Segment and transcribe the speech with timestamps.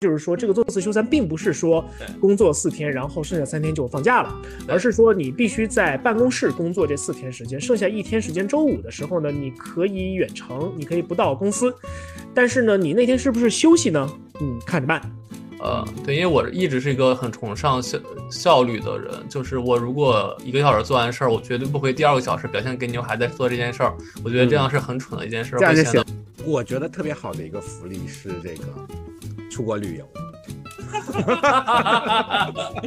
[0.00, 1.84] 就是说，这个做四休三，并不是说
[2.20, 4.32] 工作四天，然后剩下三天就放假了，
[4.68, 11.74] 而是说你必须在办公室工作这四天时间，剩下一天时间，周五的时候呢，你可以远程，你可以不到公司，
[12.32, 14.08] 但是呢，你那天是不是休息呢？
[14.40, 15.02] 嗯，看着办。
[15.58, 17.98] 呃，对，因为我一直是一个很崇尚效
[18.30, 23.92] 效率的人，就是我如果一个小时做完事儿，我绝对不会第二个小时表现给你我还在做这件事儿，
[24.22, 25.56] 我觉得这样是很蠢的一件事。
[25.58, 26.00] 这样就行。
[26.44, 28.66] 我觉得特别好的一个福利是这个
[29.50, 30.08] 出国旅游。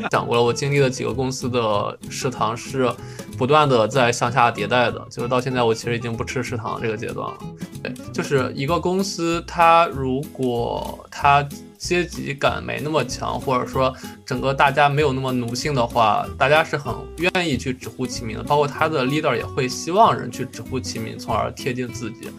[0.09, 2.91] 讲过了，我经历了几个公司的食堂是
[3.37, 7.37] 不断的在向下迭代的，就是到现在我其实已经不吃食堂这个阶段了。
[7.84, 11.47] 对，就是一个公司，它如果它。
[11.81, 13.91] 阶级感没那么强，或者说
[14.23, 18.44] 整个大家没有那么奴性的话，大家是很愿意去直呼其名的。
[18.44, 22.30] 包括他的 leader 也会希望人去直呼其名，从而贴近自己。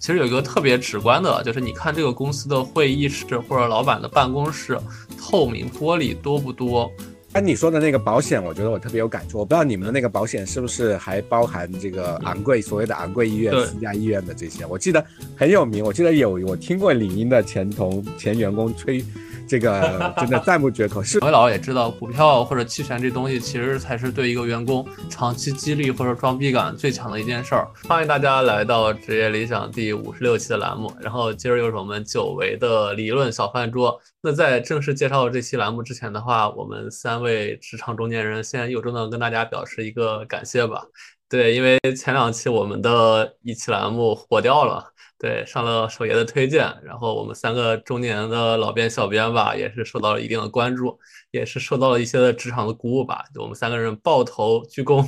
[0.00, 4.76] 其实有一个特别直观的，就是你看这个公司的会议室或者老板的办公室，
[5.16, 6.90] 透明玻璃多不多？
[7.32, 9.38] 哎，你说的那个保险，我觉得我特别有感触。
[9.38, 14.64] 我不知道你们的那个保险是不是还包含这个昂贵所谓的昂贵医院、私家医院的这些？
[14.64, 15.04] 我记得
[15.36, 19.04] 很有名，我记得有我听过李英的前同前员工吹。
[19.48, 21.02] 这个 真的赞不绝口。
[21.02, 27.66] 是，我老也知道，股票或者期权这东西，其实才是对一个员工长期激励或者装逼感最强的一件事儿。
[27.88, 30.92] 欢迎大家来到职业理想第五十六期的栏目。
[31.00, 33.98] 然后今儿又是我们久违的理论小饭桌。
[34.20, 40.82] 那在正式介绍这期栏目之前的话，我们三位职场中年人先由衷的跟大家表示一个感谢吧。
[41.28, 44.92] 对，因为前两期我们的一期栏目火掉了。
[45.20, 50.96] 对，上了首爷的推荐，然后我们三个中年的老编小编吧，也是受到了一定的关注，
[51.32, 53.24] 也是受到了一些的职场的鼓舞吧。
[53.34, 55.04] 我们三个人抱头鞠躬，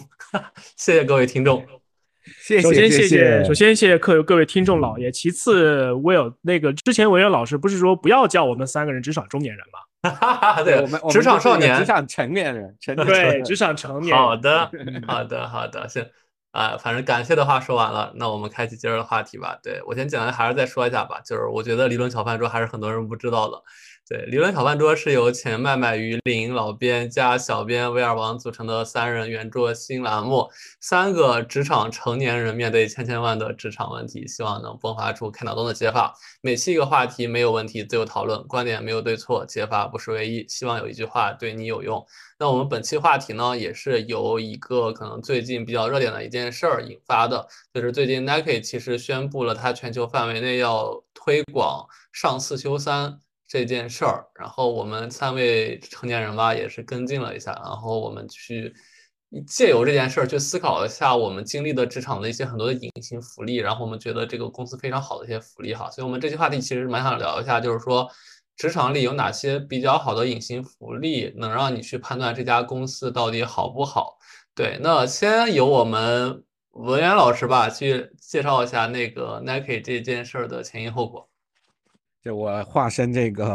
[0.76, 1.64] 谢谢各位听众。
[2.42, 5.12] 谢谢，首先谢谢，首先谢谢各各位听众老爷。
[5.12, 9.78] 其次，Will 那个之前文渊老师不是说不要叫我们三个人职场中年人吗？
[10.64, 14.16] 对，我们职场少年，职场成年人，对，职场成年。
[14.16, 14.70] 好的，
[15.06, 16.06] 好的，好的，行。
[16.52, 19.56] 啊，反正感谢的话说完了，那我们开启今儿的话题吧。
[19.62, 23.62] 对我先简单还是再说一下吧，就是我觉得理论小饭桌还是很多人不知道的。
[24.10, 30.50] 对，理论小饭桌是由前麦麦鱼鳞老编加小编威尔王组成的三人圆桌新栏目，
[30.80, 36.12] 三个职场成年人面对千千万的职场问题，希望能迸发出开脑洞的解法。
[36.40, 40.44] 每期一个话题，没有问题，自由讨论，观点没有对错，解法不是唯一。
[40.48, 42.04] 希望有一句话对你有用。
[42.36, 53.20] 那我们本期话题呢，也是由一个可能最近比较热点的一件事儿引发的，就是最近 Nike 其实宣布了它全球范围内要推广上四休三。
[53.50, 58.72] 这件事儿，然后我们三位成年人吧，也是跟进了一下，然后我们去
[59.44, 68.08] 借由这件事儿去思考一下我们经历的职场的一些很多的隐形福利，然后我们觉得这个公司非常好的一些福利哈，所以我们这期话题其实蛮想聊一下，就是说
[68.56, 74.16] 职场里有哪些比较好的隐形福利，能让你去判断这家公司到底好不好？
[74.54, 81.29] 对，那先由我们文渊老师吧，去介绍一下那个 Nike 这件事儿的前因后果。
[82.22, 83.46] 就我化身这个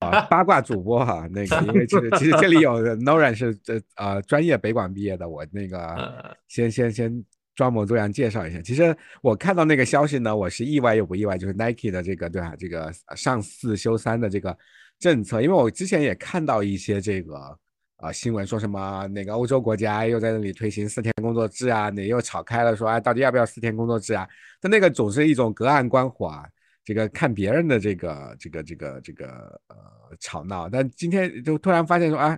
[0.00, 7.24] 啊 八卦主播哈，那个因为其实其实这里有 Noran 是这呃专业北广毕业的，我那个 先先先
[7.54, 8.60] 装模作样介绍一下。
[8.60, 12.54] 其实我看到那个消息呢，我是意外又不意外，就是 Nike 的这个对吧？
[12.58, 14.54] 这个上四休三的这个
[14.98, 17.56] 政策，因为我之前也看到一些这个
[17.96, 24.28] 啊新闻，说什么哪个欧洲国家又在那里推行四天工作制啊，哪又吵开了说啊到底要不要四天工作制啊？
[24.60, 26.44] 但那个总是一种隔岸观火啊。
[26.90, 29.26] 这个看别人的这个这个这个这个
[29.68, 29.76] 呃
[30.18, 32.36] 吵闹，但今天就突然发现说啊，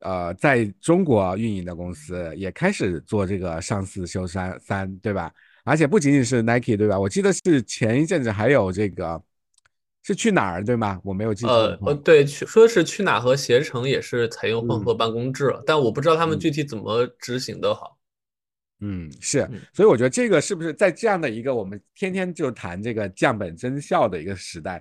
[0.00, 5.32] 呃，在中国运营的公司也开始做这个上四休三三，对吧？
[5.62, 6.98] 而且不仅仅是 Nike，对吧？
[6.98, 9.22] 我记得是前一阵子还有这个
[10.02, 11.00] 是去哪儿，对吗？
[11.04, 11.52] 我没有记错。
[11.52, 17.96] 呃呃，对，去说是去哪和携程也是采用混合办公制，但我不知道他们具体怎么执行的好。
[18.80, 19.40] 嗯，是，
[19.72, 24.80] 所以我觉得这个是不是在这样的一个我们天天就谈这个降本增效的一个时代，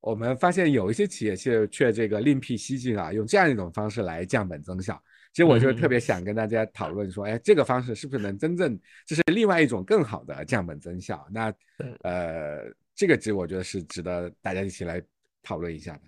[0.00, 4.98] 我们发现有一些企业却却这个另辟蹊径啊，用这样一种方式来降本增效。
[5.30, 11.28] 其实我就特别想跟大家讨论说，哎，这个方式是不是能真正这是另外一种更好的降本增效？
[11.30, 11.52] 那
[12.04, 12.60] 呃，
[12.94, 15.02] 这个值我觉得是值得大家一起来
[15.42, 16.00] 讨论一下的。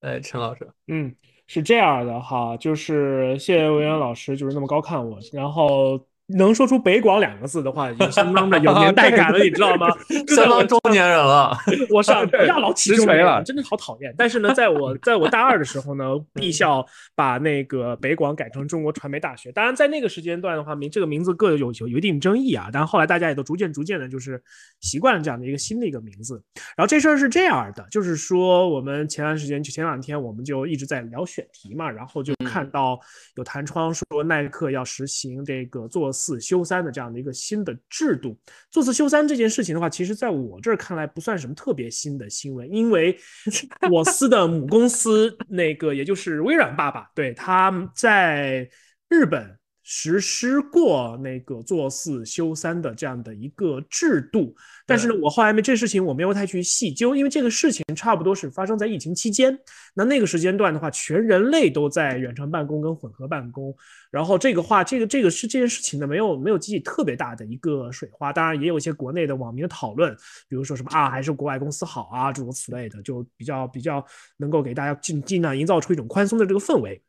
[0.00, 1.12] 哎，陈老师，嗯，
[1.46, 5.98] 是这样的哈，就是谢谢文渊老师就是那么高看我，然后。
[6.28, 9.86] 能说出北广两个字的话，就相当的有年代感了， 你知道吗？
[10.26, 11.56] 相当中年人了。
[11.88, 14.12] 我上不要老提实锤了，真的好讨厌。
[14.18, 16.84] 但是呢，在我在我大二的时候呢，毕校
[17.14, 19.52] 把那个北广改成中国传媒大学。
[19.52, 22.70] 当然，在那个时间段的话，名这个名字各有有有一定争议啊。
[22.72, 24.42] 但是后来大家也都逐渐逐渐的，就是
[24.80, 26.42] 习惯了这样的一个新的一个名字。
[26.76, 32.98] 然后这事儿是这样的，就是说我们前段时间就前两天我们就一直在聊选题嘛，然后就看到
[33.36, 36.12] 有弹窗说耐克要实行这个做。
[36.16, 38.36] 四休三的这样的一个新的制度，
[38.70, 43.16] 做四休三这件事情的话，其实在我这儿看来不算什么特别新的新闻，因为
[43.92, 48.68] 我司的母公司那个也就是微软爸爸，对他在
[49.08, 49.58] 日本。
[49.88, 54.52] 实施过那个做四休三的这样的一个制度，
[54.84, 59.56] 但是呢，我后来没这事情我没有太去细究，因为这个事情差不多是发生在疫情期间。
[59.94, 63.72] 那那个时间段的话，全人类都在远程办公跟混合办公，
[64.10, 68.32] 然后这个话，这个这个是这件事情呢，没有没有激起特别大的一个水花。
[68.32, 70.12] 当然，也有一些国内的网民的讨论，
[70.48, 74.04] 比如说什么啊，还是国外公司好啊，诸如此类的，就比较比较
[74.36, 77.00] 能够给大家尽尽量营造出一种宽松的这个氛围。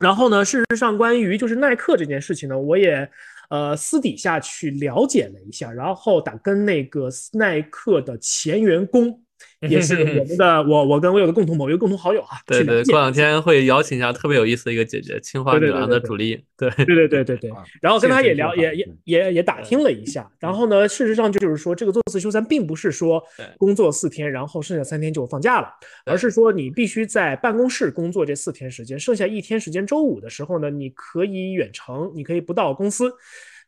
[0.00, 3.08] 然后呢，事实上，关于就是耐克这件事情呢，我也
[3.50, 9.22] 呃私底下去了解了一下，然后打跟那个耐克的前员工。
[9.68, 12.38] 也是我们的，我我跟我有的共同某一个共同好友啊。
[12.46, 16.42] 对对，过两天会邀请一下特别有意思的一个姐姐，清华女篮的主力。
[16.56, 17.50] 对对对对对对。
[17.82, 20.30] 然后跟她也聊，也也也也打听了一下。
[20.38, 23.22] 然后呢，事实上就是说，这个做四休三并不是说
[23.58, 25.68] 工作四天，然后剩下三天就放假了，
[26.06, 33.12] 而是说你必须在办公室工作这四天时间，剩下一天时间，周五的时候呢，你可以远程，你可以不到公司，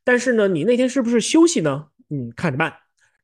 [0.05, 1.87] 但是呢，你那天是不是休息呢？
[2.11, 2.73] 嗯，看着办。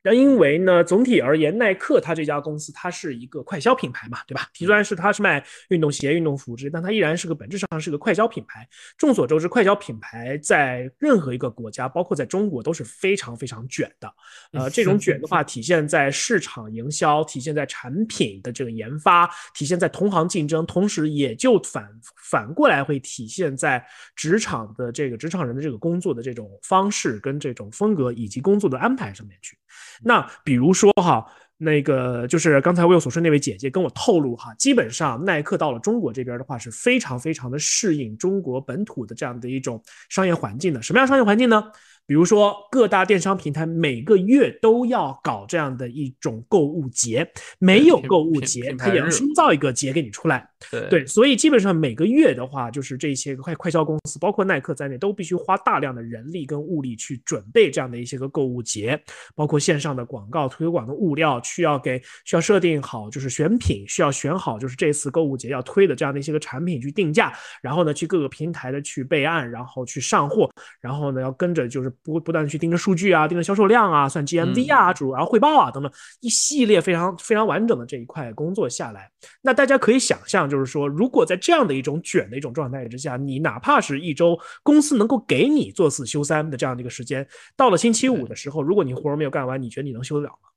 [0.08, 4.48] 那因为呢，总体而言，耐克它这家公司它是一个快消品牌嘛，对吧？
[4.54, 8.66] 虽然是它是卖运动鞋、运动服饰，但它依然是个本质上是个快消品牌。
[8.96, 14.10] 众所周知，快消品牌在任何一个国家，包括在中国，都是非常非常卷的。
[14.52, 23.84] 呃，这种卷的话，体现在市场营销，体现在产品的这个研发，体现在同行竞争，同时也就反反过来会体现在
[24.16, 29.54] 职场的这个职场人的这个工作的这种方式跟这种风格以及工作的安排上面去。
[30.02, 31.24] 那比如说哈，
[31.56, 40.80] 那个就是刚才我有所说那位姐姐跟我透露哈，基本上耐克到了中国这边的话是非常非常的适应中国本土的这样的一种商业环境的。
[40.82, 41.64] 什么样商业环境呢？
[42.06, 50.48] 比如说，各大电商平台每个月都要搞这样的一种购物节，没有购物节，它也要新造一个节给你出来。
[50.90, 59.00] 对，所以基本上每个月的话，就是这些快快销公司，包括耐克在内，都必须花大量的人力跟物力去准备这样的一些个购物节，
[59.34, 67.32] 包括线上的广告推广的物料，需要给需要设定好，就是选品，需要选好，就是这次购物节要推的这样的一些个产品去定价，
[67.62, 70.50] 然后呢，去各个平台的去备案，然后去上货，
[70.80, 71.88] 然后呢，要跟着就是。
[72.02, 79.10] 不不断的去盯着数据啊，盯着销售量啊，算 GMV 啊，主然后汇报啊等等一系列非常非常完整的这一块工作下来，
[79.42, 90.48] 那大家可以想象，就是说，如果在这样的一种卷的一种状态之下，你哪怕是一周公司能够给你做四休三的这样的一个时间，到了星期五的时候，如果你活儿没有干完，你觉得你能休得了吗？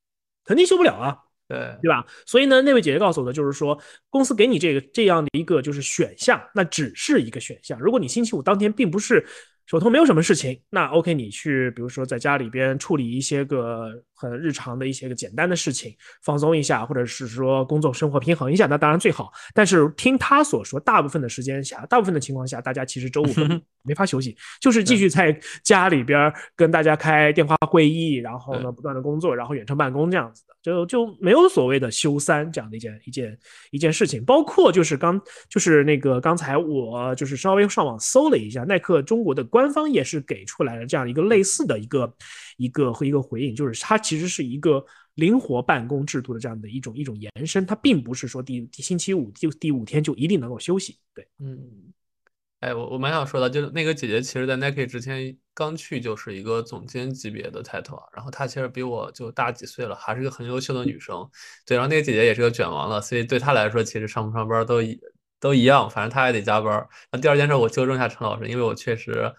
[0.46, 1.18] 肯定休不了啊，
[1.48, 2.06] 对对吧？
[2.26, 3.78] 所以呢，那位姐姐告诉我的就是说，
[4.10, 7.80] 公司给你这个这样的一个就是选项，那只是一个选项。
[7.80, 9.26] 如果你星期五当天并不是。
[9.68, 19.32] 手头没有什么事情，那 OK，你去，比如说在家里边处理一些个很日常的一些个简单的事情，放松一下，或者是说工作生活平衡一下，那当然最好。
[19.54, 23.28] 但是听他所说，大部分的时间下，大部分的情况下，大家其实周五
[23.84, 33.40] 没法休息，就是继续在家里边跟大家开电话会议，然后呢不断的工作，然后远程办公这样子的，就就没有所谓的休三这样的一件一件
[33.72, 34.24] 一件事情。
[34.26, 35.20] 包括就是刚
[35.50, 39.61] 就是那个刚才我就是稍微上网搜了一下，耐克中国的关。
[39.62, 42.12] 官方也是给出来了这样一个类似的一个
[42.58, 44.84] 一个和一个回应，就是它其实是一个
[45.16, 50.98] 灵活办公制度的这样的一种一种延伸，它并不是说第第星期五就第五天就一定能够休息。
[51.14, 51.60] 对，嗯，
[52.62, 61.30] 哎，我我蛮想说的，就是那个姐姐其实在 Nike 之前刚去就是一个总监级别的 title，然后她其实比我就大几岁了，还是一个很优秀的女生。
[61.68, 65.00] 对，然后那个姐姐也是个卷王了，所以对她来说，其实上不上班都一
[65.40, 66.88] 都一样，反正她也得加班。
[67.12, 69.34] 那第二件事，我纠正一下陈老师，因为我确实。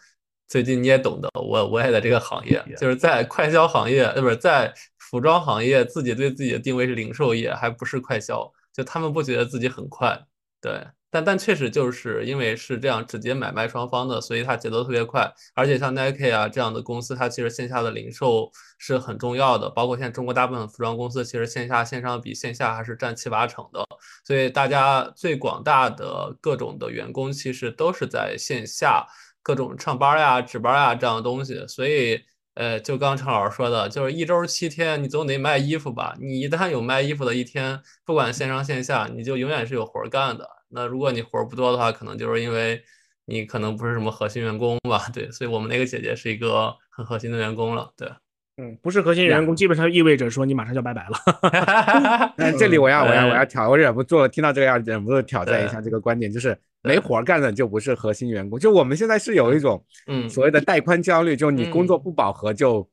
[0.53, 10.15] 最近你也懂得，我我也在这个行业，就是在快销行业，呃，不是在服装行业，自己对自己的定位是零售业，还不是快销，就他们不觉得自己很快，
[10.61, 23.83] 对，但但确实就是因为是这样直接买卖双方的，所以它节奏特别快，而且像 Nike 啊这样的公司，它其实线下的零售是很重要的，包括现在中国大部分服装公司，其实线下线上比线下还是占七八成的，
[24.27, 29.07] 所以大家最广大的各种的员工其实都是在线下。
[29.43, 32.21] 各种上班呀、值班呀这样的东西，所以
[32.55, 36.15] 呃，就刚陈老师说的，就是一周七天，你总得卖衣服吧？
[36.21, 40.49] 你一旦有卖衣服的一天，不管线上线下，你就永远是有活干的。
[40.69, 42.83] 那如果你活不多的话，可能就是因为
[43.25, 45.09] 你可能不是什么核心员工吧？
[45.13, 48.11] 对，所以我们那个姐姐是一个很核心的员工了，对。
[48.59, 52.35] 嗯，不是核心员工，基本上意味着说你马上就拜拜了。
[52.37, 58.59] 那这里我要我要我要挑，我忍不住了听到这个要忍不住挑战一下这个观点，就是没活干的就不是核心员工。
[58.59, 62.87] 就我们现在是有一种嗯所谓的带宽焦虑，就你工作不饱和就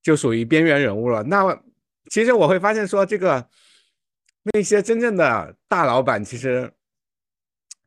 [0.00, 1.24] 就属于边缘人物了。
[1.24, 1.60] 那
[2.08, 3.44] 其实我会发现说这个
[4.54, 6.70] 那些真正的大老板，其实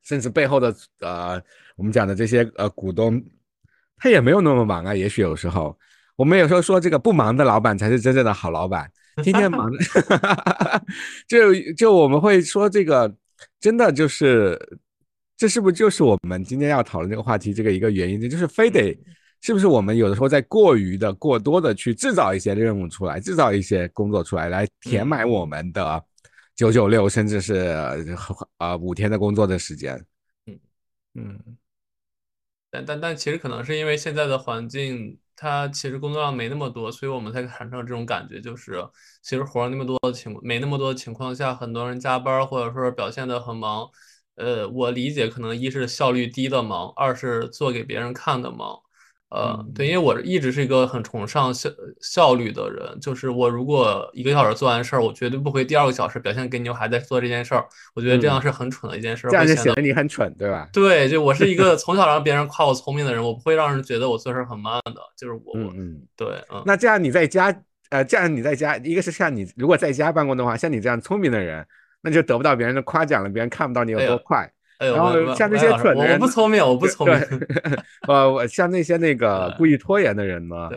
[0.03, 1.41] 甚至背后的呃
[1.77, 3.23] 我们讲的这些呃股东，
[3.95, 4.93] 他也没有那么忙啊。
[4.93, 5.79] 也许有时候。
[6.15, 8.89] 我们有时候说，这个不忙的老板才是真正的好老板。
[9.23, 9.69] 天天忙，
[11.29, 13.15] 就就我们会说这个，
[13.59, 14.59] 真的就是，
[15.37, 18.27] 这是不是就是我们今天要讨论这个话题这个一个原因？
[18.29, 18.97] 就是非得
[19.41, 26.03] 是不是我们有的时候在过于的、过多的去制造一些任务出来，制造一些工作出来，来填满我们的
[26.55, 27.55] 九九六，甚至是
[28.57, 29.93] 呃五天的工作的时间。
[30.47, 30.59] 嗯
[31.15, 31.39] 嗯，
[32.73, 35.17] 但但但其实可能是因为现在的环境。
[35.35, 38.87] 他其实工作量没那么多，所以我们才产生这种感觉，就是
[39.23, 43.89] 其实活那么多的情没那么多的情况下，很多人加班或者说表现的很忙。
[44.35, 48.82] 呃，我理解可能一是效率低的忙，二是做给别人看的忙。
[49.33, 51.67] 呃，对，因为我一直是一个很崇尚效
[51.99, 60.69] 效率的人，就是我如果一个小时做完事儿，我绝对不会第二个小时表现给你我还在做这件事儿，我觉得这样是很蠢的一件事，这样就显得你很蠢，对吧？
[60.71, 66.61] 对，就我是一个 从小让别人夸我聪明的人，我不会让人觉得我做事很慢的，就是我，嗯嗯，对，嗯。
[66.63, 67.51] 那这样你在家，
[67.89, 71.65] 呃，这样你在家，一个是像你如果在家办公的话，像你这样聪明的人，
[72.01, 74.47] 那就得不到别人的夸奖了，别人看不到你有多快。
[74.79, 77.17] 然后像那些蠢的人，我不聪明，我不聪明。
[78.07, 80.69] 呃，我像那些那个故意拖延的人呢，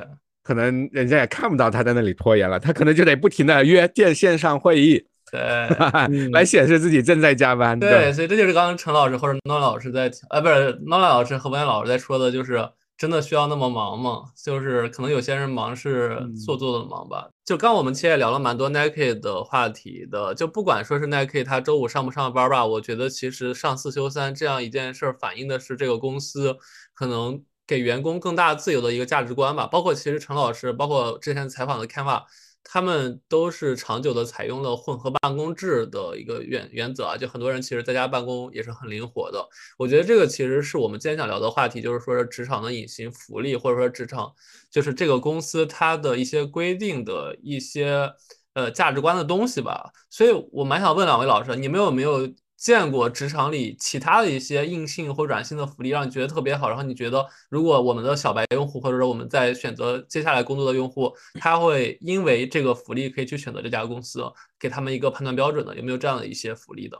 [0.42, 5.40] 可能人家也看不到他在那里拖延了，他可能就得不停的约电线上会议，对，
[6.32, 7.78] 来显示自己正在加班。
[7.78, 12.68] 对，所以这就是刚刚陈老师或者诺老师在，呃，不是诺老师和文老师在说的，就是。
[12.96, 14.24] 真的需要那么忙吗？
[14.42, 17.28] 就是可能有些人忙是做作的忙吧。
[17.44, 26.56] 就刚我们其实也聊了蛮多 Nike 的话题的，就不管说是 Nike 他周五上不上班吧，我觉得其实上四休三这样一件事儿，反映的是这个公司
[26.94, 29.66] 可能给员工更大自由的一个价值观吧。
[29.66, 32.22] 包括其实陈老师，包括之前采访的 Canva。
[32.68, 39.48] 他们都是长久的采用了混合办公制的一个原原则啊，就很多人其实在家办公也是很灵活的。
[39.78, 44.32] 我觉得这个其实是我们今天想聊的话题，就是说职场的隐形福利，或者说职场
[44.68, 48.12] 就是这个公司它的一些规定的一些
[48.54, 49.92] 呃价值观的东西吧。
[50.10, 52.28] 所以我蛮想问两位老师，你们有没有？
[52.56, 56.68] 见过职场里其他的一些硬性或软性的福利，让你觉得特别好。
[56.68, 64.24] 然后你觉得，如果我们的小白用户，或者说我们在选择接下来工作的用户，他会因为这个福利可以去选择这家公司，
[64.58, 66.98] 给他们一个判断标准的，有没有这样的一些福利的？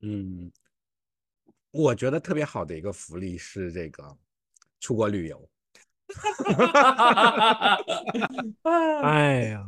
[0.00, 0.50] 嗯，
[1.70, 4.16] 我觉得特别好的一个福利是这个
[4.80, 5.48] 出国旅游。
[9.02, 9.65] 哎呀。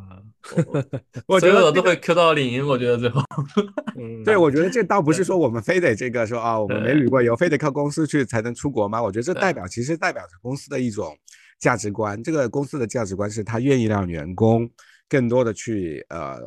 [1.27, 3.23] 我觉得我都会 Q 到领英，我觉得最后，
[4.25, 9.03] 对，我觉得这倒不是说我们非得这个说啊，我们没旅过游，非得靠公司去才能出国吗？
[9.03, 11.17] 我觉得这代表其实代表着公司的一种
[11.59, 12.23] 价值观。
[12.23, 14.69] 这个公司的价值观是他愿意让员工
[15.09, 16.39] 更多的去呃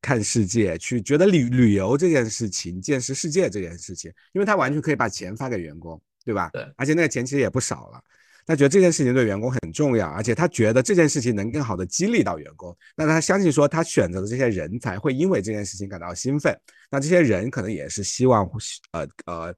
[0.00, 6.50] 看世界，去觉得旅旅游这件事情，见识世界这件事情，因为他完全可以把钱发给员工，对吧？
[6.52, 8.02] 对，而且那个钱其实也不少了。
[8.44, 12.76] 他觉得这件事情对员工很重要，而且他觉得这件事情能更好的激励到员工。
[12.96, 16.58] 那他相信说，他选择的这些人才会因为这件事情感到兴奋。
[16.90, 18.48] 那这些人可能也是希望，
[18.90, 19.54] 呃呃，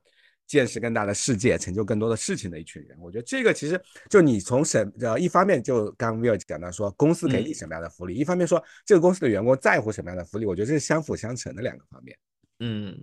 [0.46, 2.96] 见识更大的世界，成就更多的事情的一群人。
[3.00, 10.44] 我觉得这个其实就你从什呃一方面就刚 Will 讲到说公司给你什么样的福利，一方面说这个公司的员工在乎什么样的福利。
[10.44, 12.16] 我觉得这是相辅相成的两个方面。
[12.60, 12.94] 嗯。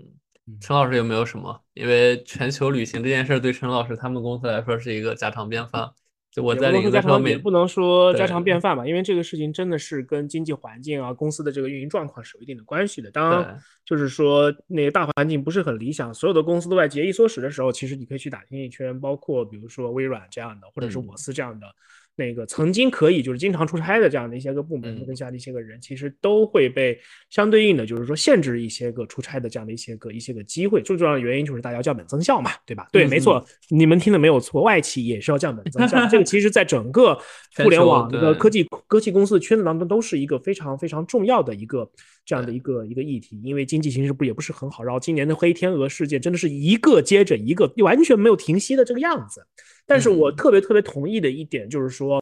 [0.59, 1.61] 陈老师有没有什么？
[1.73, 5.89] 因为全球旅行这件事对陈老师他们公司来说是一个家常便饭。
[6.31, 13.11] 就我在领的时候，也不能说家常便饭吧，因为这个事情真的是跟经济环境啊、公司的这个运营状况是有一定的关系的。
[13.11, 21.67] 当就是说那个大环境不是很理想，所有的公司都在节衣缩食的时候，其实你可以去打听一圈，包括比如说微软这样的，或者是我司这样的。
[22.15, 26.99] 那个曾经可以就是经常出差的这样的一些个部门跟下的一些个人，其实都会被
[27.29, 30.81] 相对应的，就是说限制一些个出差的这样的一些个一些个机会。
[30.81, 32.87] 最重要的原因就是大家降本增效嘛，对吧？
[32.91, 36.05] 对，没错，你们听的没有错，外企也是要降本增效。
[36.07, 37.17] 这个其实在整个
[37.63, 41.89] 互联网的科技科技公司的圈子当中，都是一个非常非常重要的一个
[42.25, 43.41] 这样的一个一个议题。
[43.43, 49.45] 因为经济形势不也不是很好，然后今年的黑天鹅事件真的是一个接着一个，完全没有停息的这个样子。
[49.85, 52.21] 但是我特别特别同意的一点就是说。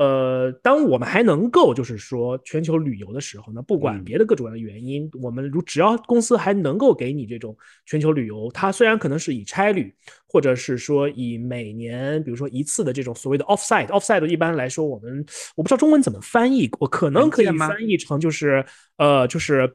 [0.00, 7.54] 呃，当我们还能够就是说全球旅游的时候呢，不管别的各种各样的原因，我们如只要公司还能够给你这种
[7.84, 9.94] 全球旅游，它虽然可能是以差旅，
[10.26, 15.22] 或者是说以每年比如说一次的这种所谓的 offsite，offsite 一般来说我们
[15.54, 18.64] 我不知道中文怎么翻译，我可能可以翻译成就是
[18.96, 19.70] 呃就是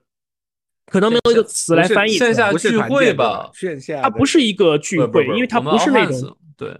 [0.87, 6.75] 可能没有一个词来翻译线下聚会吧，线下它不是一个聚会，因为它不是那种对。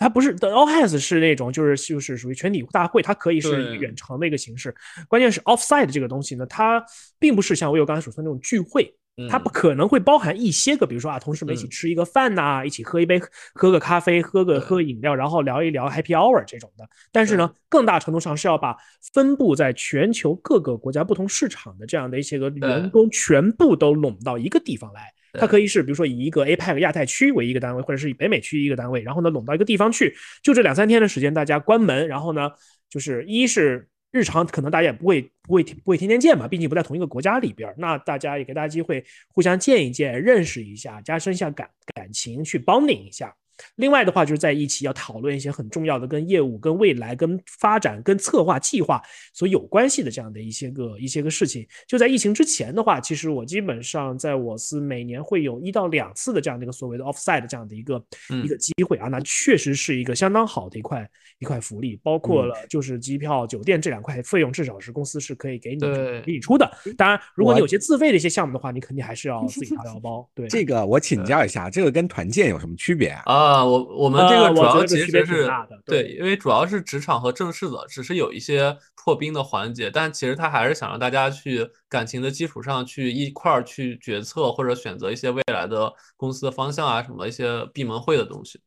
[0.00, 4.74] 它不是，The All Hands 是那种，就是就是属于全体大会，它可以是远程的一个形式。
[5.08, 6.82] 关键是 Offsite 这个东西呢，它
[7.18, 8.90] 并不是像我有刚才所说那种聚会，
[9.28, 13.20] 它不可能会包含一些个，比如说啊，同事们一起吃一个饭呐，一起喝一杯，
[13.54, 16.88] 喝个咖啡，喝个喝饮料，然后聊一聊 Happy Hour 这种的。
[17.12, 18.76] 但是呢，更大程度上是要把
[19.12, 25.12] 分布在全球各个国家不同市场的这样的一些个员工全部都拢到一个地方来。
[25.34, 30.12] 它可以是，比如说以一个 APEC 亚太区为一个单位，或者是以北美区一个单位，然后呢拢到一个地方去，
[30.42, 32.50] 就这两三天的时间，大家关门，然后呢，
[32.88, 43.34] 就是一是日常可能大家也不会不会不会天天见嘛，毕竟不在同一个国家里边，那大家也给大家机会互相见一见，认识一下，加深一下感感情，去 bonding 一下。
[43.76, 49.02] 另外的话，就是在一起要讨论一些很重要的跟业务、跟未来、跟发展、跟策划计划
[49.34, 51.68] 所有关系的这样的一些个一些个事情。
[51.86, 58.02] 就在疫情之前的话，其实我基本上在我司每年会有一到两次的这样的一个所谓的 offsite 这样的一个
[58.42, 61.06] 一个机会啊，那确实是一个相当好的一块
[61.40, 66.70] 一块福利，包括了就是机票、酒店这两块费用，至少是公司是可以给你给你出的。
[66.98, 70.28] 当然，如果你有些自费的一些项目的话，你肯定还是要自己掏腰 包。
[70.34, 73.64] 对，这个我请教一下，这个跟团建有什么区别啊？
[73.64, 75.50] 我我们这个主要其实是
[75.86, 88.60] 对，因为主要是职场和正式的，只是有一些破冰的环节，但其实他还是想让大家去感情的基础上去一块儿去决策或者选择一些未来的公司的方向啊，什么一些闭门会的东西。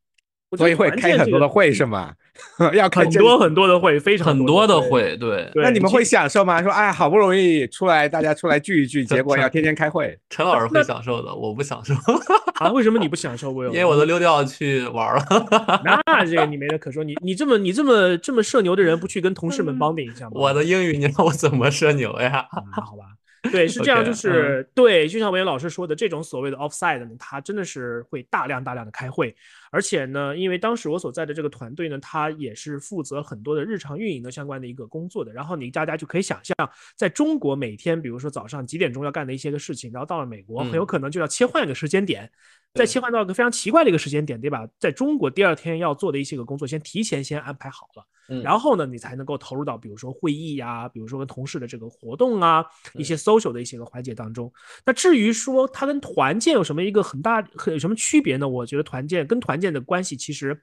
[0.58, 2.14] 所以会开很多的会是吗？
[2.74, 5.16] 要开很多很多的会，非常很多的会。
[5.18, 6.64] 对，那你们会享受吗？
[6.64, 10.18] 说哎，好不容易出来，大家出来聚一聚，结果要天天开会。
[10.32, 11.94] 陈老师会享受的，我不享受。
[12.60, 12.72] 啊？
[12.72, 13.52] 为什么你不享受？
[13.52, 15.24] 我因为我都溜掉去玩了。
[16.06, 17.04] 那这个你没得可说。
[17.04, 20.32] 你你这么你这么这么社牛的人，不去跟同事们帮顶一下吗？
[20.34, 22.48] 我的英语，你让我怎么社牛呀？
[22.72, 23.06] 好吧。
[23.52, 29.36] 对，是这样，就是对，就像文言老师说的，这种所谓的 offside 呢，它真的是会大量大量的开会，
[29.70, 36.56] 而且呢，因为当时我所在的这个团队呢，它也是负责很多的日常运营的相关的一个工作的，然后你大家就可以想象，
[36.96, 42.32] 在中国每天，比如说早上几点钟要干的一些个事情，然后到了美国，很有可能就要切换一个时间点。
[42.76, 44.68] 再切换到一个非常奇怪的一个时间点，对吧？
[44.80, 54.52] 在中国第二天要做的一些个工作，先提前先安排好了，嗯，然后呢，你才能够投入到比如说会议呀，比如说跟同事的这个活动啊，一些 social 的一些个环节当中。
[54.86, 58.48] 那至于说它跟团建有什么一个很大有什么区别呢？
[58.48, 60.58] 我觉得团建跟团建的关系其实，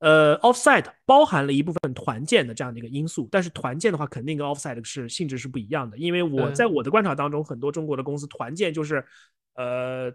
[0.00, 5.96] 呃，offsite 包含了一部分团建的这样的一个因素，但是团建的话，肯定跟 offsite 是性质是不一样的。
[5.96, 9.04] 因为我在我的观察当中，很多中国的公司团建就是，
[9.54, 10.12] 呃。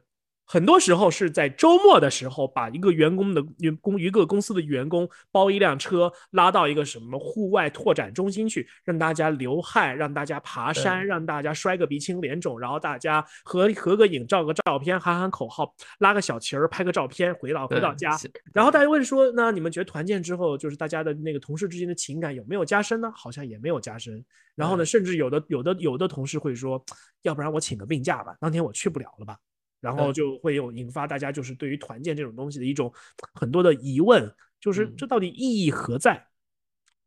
[0.51, 18.17] 很多时候是在周末的时候，把一个员工的员工一个公司的员工包一辆车拉到一个什么户外拓展中心去，让大家流汗，让大家爬山，让大家摔个鼻青脸肿，然后大家合合个影，照个照片，喊喊口号，拉个小旗儿，拍个照片，回到回到家。
[18.51, 23.11] 然后大家问说，那你们觉得团建之后，就是大家的那个同事之间的情感有没有加深呢？
[23.15, 24.25] 好像也没有加深。
[24.55, 26.83] 然后呢，甚至有的有的有的同事会说，
[27.21, 29.37] 要不然我请个病假吧，当天我去不了了吧。
[29.81, 32.93] 然后就会有引发大家就是对于团建这种东西的一种
[33.33, 36.25] 很多的疑问，就是这到底意义何在？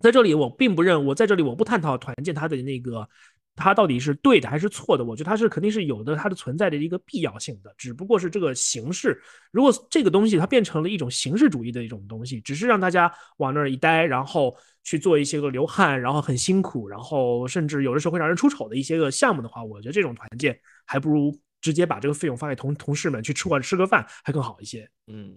[0.00, 3.08] 在这里我并不认，我在这里我不探讨团建它的那个
[3.54, 9.16] 它到底是对的还是错的，我觉得它是肯定是有的它的存在的一个必要性的，只不过是这个形式，
[9.52, 21.38] 如果这个东西它变成了一种形式主义的一种东西，只是让大家往那儿一待，然后去做一些个流汗，然后很辛苦，然后甚至有的时候会让人出丑的一些个项目的话，我觉得这种团建还不如。
[21.62, 24.86] 直接把这个费用发给同同事们去吃馆吃个饭还更好一些。
[25.06, 25.34] 嗯，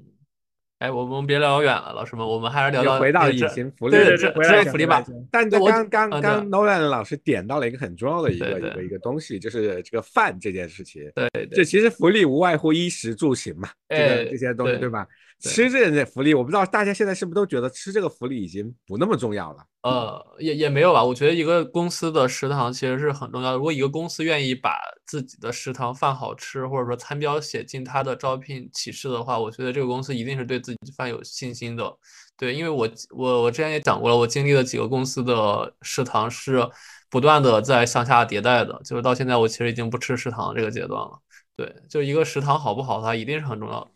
[0.79, 5.05] 哎，我们别聊远了，老师们，我们还是聊到回到隐形福利，对对对，福利吧。
[5.31, 11.03] 但就刚刚刚 Nolan 老师点到了一个很重要的一个一个一个东西，就是这个饭这件事情。
[11.13, 15.07] 对，这其实福利无外乎衣食住行嘛，这个这些东西对吧？
[15.39, 19.63] 吃这个福利，我不知道大家现在是不是都觉得吃这个福利已经不那么重要了？
[19.83, 21.03] 呃，也也没有吧。
[21.03, 23.57] 我觉得一个公司的食堂其实是很重要的。
[23.57, 24.71] 如果一个公司愿意把
[25.05, 31.95] 自己的食堂饭好吃，或者说餐标写进他的招聘启事的话，我觉得这个公司一定是对自己饭有信心的。
[32.37, 36.67] 对，因为我我我之前也讲过了，我经历了几个公司的食堂是
[37.09, 41.19] 不断的在向下迭代的，就是到现在我其实已经不吃食堂这个阶段了。
[41.55, 43.91] 对，就一个食堂好不好，它一定是很重要的。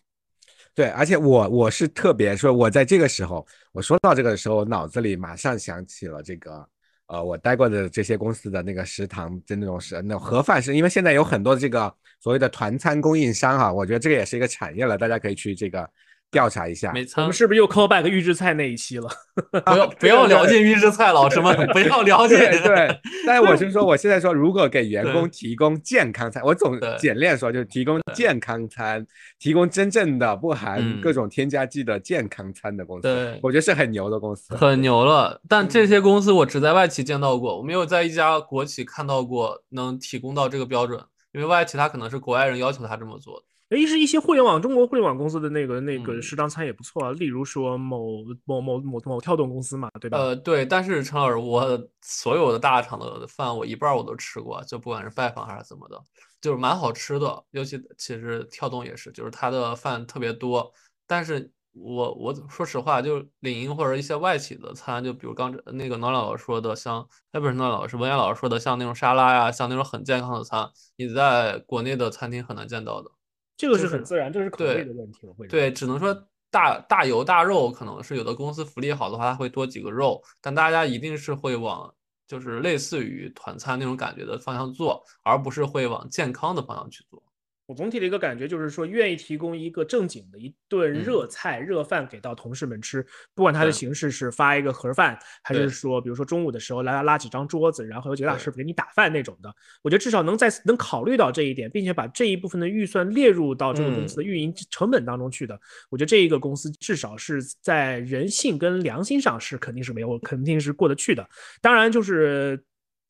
[0.79, 6.65] 对，而且我我是特别说，我在这个时候，我说到这个的时候，脑子里马上想起了这个，
[7.07, 15.85] 呃，我待过的这些公司的那个食堂就那种是那种盒饭，是因为现在有很多这个所谓的团餐供应商哈，我觉得这个也是一个产业了，大家可以去这个。
[16.31, 19.09] 调查一下，我们是不是又 call back 预制菜那一期了？
[19.65, 22.37] 不要不要聊进预制菜，老师们 不要了解。
[22.61, 29.05] 对，但是我是说，我现在说，如果给员工提供健康餐，我总简练说，就是提供健康餐，
[29.39, 35.41] 提供真正的不含各种添加剂的健康餐的公司，对，我觉得是很牛的公司，很牛了。
[35.49, 43.77] 但这些公司我只在外企见到过，我没有在一家国企看到过能提供到这个标准，因为外企他可能是国外人要求他这么做的。
[43.77, 50.17] 一是一些互联网中国互联网公司的那个那个食堂餐也不错啊，例如说某某某某某跳动公司嘛，对吧？
[50.17, 56.01] 呃，对，但是陈老师，我所有的大厂的饭我一半我都吃过，就不管是拜访还是怎么的，
[56.41, 57.43] 就是蛮好吃的。
[57.51, 60.71] 尤其其实跳动也是，就是它的饭特别多。
[61.05, 73.11] 但是我我说实话，就领英或者一些外企的餐，就比如刚那个暖老师说的，像哎不是暖老师，文岩老师说的，像那种沙拉呀，像那种很健康的餐，你在国内的餐厅很难见到的。
[73.59, 75.33] 这个是很自然，这是口味的问题了。
[75.33, 76.13] 会对，只能说
[76.49, 81.93] 大大油大肉，可能是有的公司福利好的话，它会多几个肉，但大家一定是会往
[82.25, 87.21] 就是类似于团餐那种感觉的方向做，而不是会往健康的方向去做。
[87.69, 93.05] 我总体的一个感觉就是说，愿意提供一个正经的一顿热菜、热饭给到同事们吃，
[93.35, 99.53] 不管它的形式是发一个盒饭，还是说，比如说中午的时候来拉几张桌子，然后有几个大师傅给你打饭那种的。
[99.83, 105.55] 我觉得至少能在能考虑到这一点，并且把这一部分的预算列入到这个公司的运营成本当中去的。
[105.91, 111.23] 我觉得这一个公司至少是在人性跟良心上是肯定是没有，肯定是过得去的。
[111.61, 112.59] 当然就是。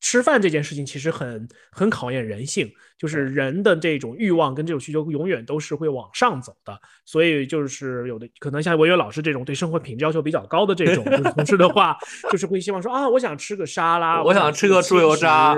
[0.00, 6.80] 吃饭这件事情其实很很考验人性，就是人的这种欲望跟这种需求永远都是会往上走的。
[7.04, 11.96] 所以就是有的可能像文渊老师这种对生活品质要求比较高的这种同事的话，
[12.32, 15.54] 就是会希望说啊，我想吃个沙拉，我想吃个猪油渣。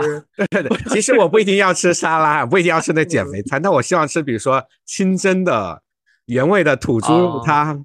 [0.50, 5.82] 对对，其实我不一定要吃沙拉，不一定要吃那减肥餐，但我希望吃比如说清真的
[6.26, 7.84] 原味的土猪肉汤。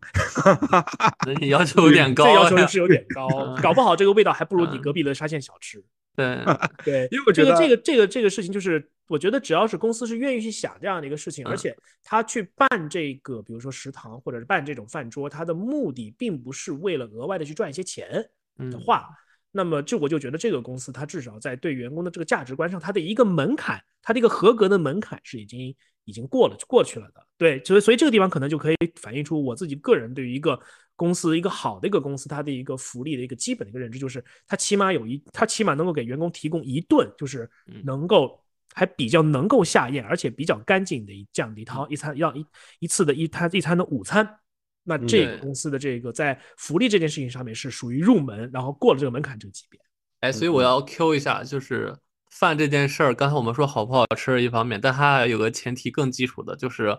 [1.40, 3.28] 你要求有点高，这要求是有点高，
[3.62, 5.84] 搞不好这个味道还不如你隔壁的沙县小吃。
[6.18, 6.44] 对
[6.84, 18.28] 对，因为我觉得这个这个这个事情，就是我觉得只要是公司是愿意去想这样的一个事情，而且他去办这个，比如说食堂或者是办这种饭桌，他的目的并不是为了额外的去赚一些钱
[18.72, 19.08] 的话，
[19.52, 25.76] 那么就我就觉得这个公司它至少在对员工的这个价值观上，它的一个门槛，它的一个合格的门槛是已经。
[26.08, 30.58] 已经过了过去了的，对，所以所以这个地方可能就可以反映出我自己个人对于一个
[30.96, 37.50] 公司一个好的一个公司它的一个福利的一个基本的一个认知，就是它起码有一，它起码能够给员工提供一顿，就是
[37.84, 38.42] 能够
[38.74, 42.46] 还比较能够下咽，而且比较干净的一这样的一套一餐要一
[42.80, 44.40] 一次的一餐一餐的午餐，
[44.84, 49.78] 那这个公司的这个在福利这件事情上面是属于入门，然后过了这个门槛这个级别。
[50.22, 51.94] 哎，所以我要 Q 一下，就是。
[52.30, 56.98] 饭这件事儿，刚才我们说好不好吃是一方面，但它还有个前提更基础的，就是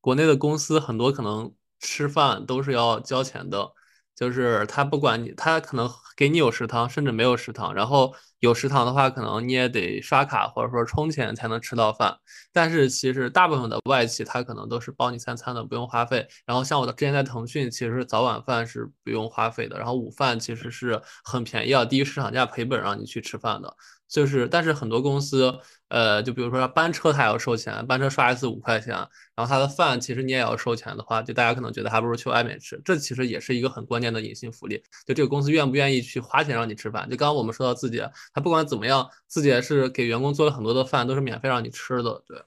[0.00, 3.72] 国内的公司很多可能吃饭都是要交钱的，
[4.20, 12.14] 就是他不管你，他可能给你有食堂，甚至没有食堂，然后有食堂的话，可能你也得刷卡或者说充钱才能吃到饭。
[12.52, 16.28] 但是其实大部分的外企，他可能都是包你三餐的，不用花费。
[16.44, 23.74] 然后像我的之前在腾讯，其实早晚饭是不用花费的，然后午饭其实是很便宜啊，低于市场价赔本让你去吃饭的。
[24.06, 25.56] 就是，但是很多公司，
[25.90, 28.94] 呃，就比如说班车，他要收钱，班车刷一次五块钱，
[29.34, 34.80] 然后他的饭其实你也要收钱的话，就大家可能觉得还不如去外面吃，这其实也是一个很关键的隐性福利。
[35.04, 37.10] 就这个公司愿不愿意去花钱让你吃饭？
[37.10, 42.22] 就刚刚我们说到字节，他不管怎么样，字节是给员工做了很多的饭，都是免费让你吃的。
[42.24, 42.38] 对，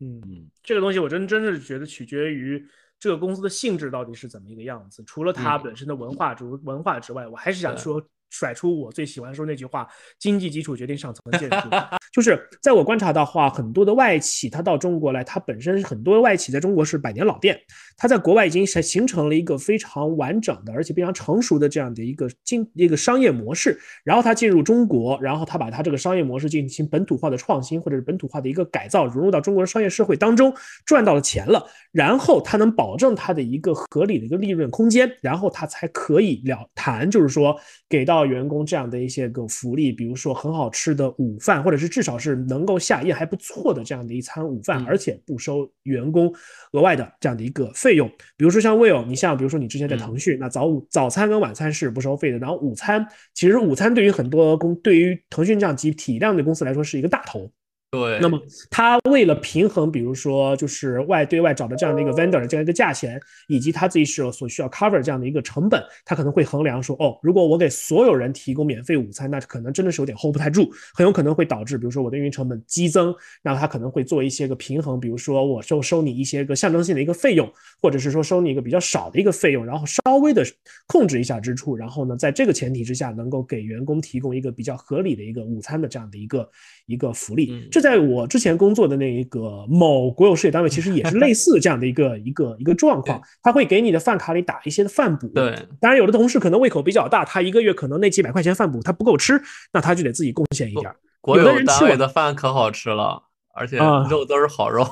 [0.00, 2.66] 嗯嗯，这个东西我真真是觉得取决于
[2.98, 8.02] 这个公司的性质到底是怎么一个样子，除了它本身的文化之文化之外，我还是想说。
[8.30, 9.86] 甩出我最喜欢说那句话
[10.18, 11.56] ：“经济基础决定上层建筑。
[12.12, 17.58] ”就是在我观察到话，很多的外企它到中国来，它本身很多外企在中国是百年老店，
[17.96, 23.78] 它在国外已经形形成了一个非常完整的，而且非常成熟的这样的一个经一个商业模式。
[24.04, 30.52] 然后它进入中国，然后它把它这个商业模式进行本土化的创新，或者是本土化的一个改造，融入到中国的商业社会当中，
[30.84, 31.66] 赚到了钱了。
[31.92, 38.17] 然后它能保证它的一个合理的一个利润空间，然后它才可以了谈，就是说给到。
[38.18, 46.34] 到员工这样的一些个福利，比如说很好吃的午饭，或者是至少是能够下咽还不错的这样的一餐午饭，而且不收员工
[46.72, 48.08] 额外的这样的一个费用。
[48.36, 57.48] 比如说像 Will，你像比如说你之前在腾讯，那早午早餐跟晚餐是不收费的，然后午餐其实午餐对于很多公对于腾讯这样集体量的公司来说是一个大头。
[57.90, 80.44] 对，那么他为了平衡，比如说就是外对外找的这样的一个 vendor 这样一个价钱，以及他自己所所需要 cover 这样的一个成本，他可能会衡量说，哦，如果我给所有人提供免费午餐，那可能真的是有点 hold 不太住，很有可能会导致，比如说我的运营成本激增，那他可能会做一些个平衡，比如说我收收你一些个象征性的一个费用，或者是说收你一个比较少的一个费用，然后稍微的
[80.86, 86.46] 控制一下支出，然后呢，在这个前提之下，能够给员工提供一个比较合理的一个午餐的这样的一个
[86.84, 87.66] 一个福利。
[87.78, 93.20] 这在我之前工作的那一个某国有事业单位，其实也是类似这样的一个 一个一个状况。
[93.40, 95.28] 他会给你的饭卡里打一些饭补。
[95.28, 99.40] 对，当然有的同事可能胃口比较大，他一个月可能那几百块钱饭补他不够吃，
[99.72, 100.92] 那他就得自己贡献一点。
[101.20, 103.22] 国有单位的饭可好吃了，
[103.54, 103.76] 而且
[104.10, 104.82] 肉都是好肉。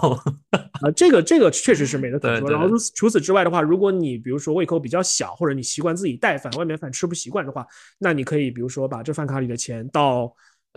[0.51, 2.49] 啊，这个这个确实是没得可说。
[2.49, 7.67] 然后除此之外的话，如果你比如说胃口比较小，或者你习惯自己带饭，外面饭吃不习惯的话，
[7.99, 10.33] 那你可以比如说把这饭卡里的钱到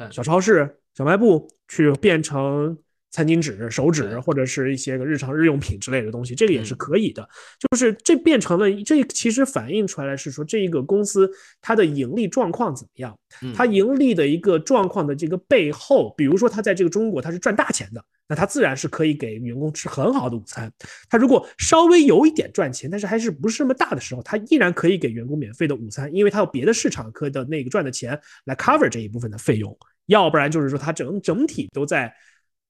[0.10, 0.76] 小超市。
[1.00, 2.78] 小卖部去变成
[3.10, 7.26] 餐巾纸、手纸或者是一些个日常日用品之类的东西，这个也是可以的。
[7.58, 11.32] 就是这变成了，这其实反映出来是说，这一个公司
[11.62, 13.18] 它的盈利状况怎么样？
[13.56, 20.70] 它盈利的一个状况的这个背后，比如说它在这个中国它是赚大钱的，那它自然是可以给员工吃很好的午餐。
[21.10, 29.76] 它如果稍微有一点赚钱，但是还是不是那么大的时候，它依然可以给员工免费的午餐，因为它有别的市场可的那个赚的钱来 cover 这一部分的费用。
[30.10, 32.14] 要不然就是说，它整整体都在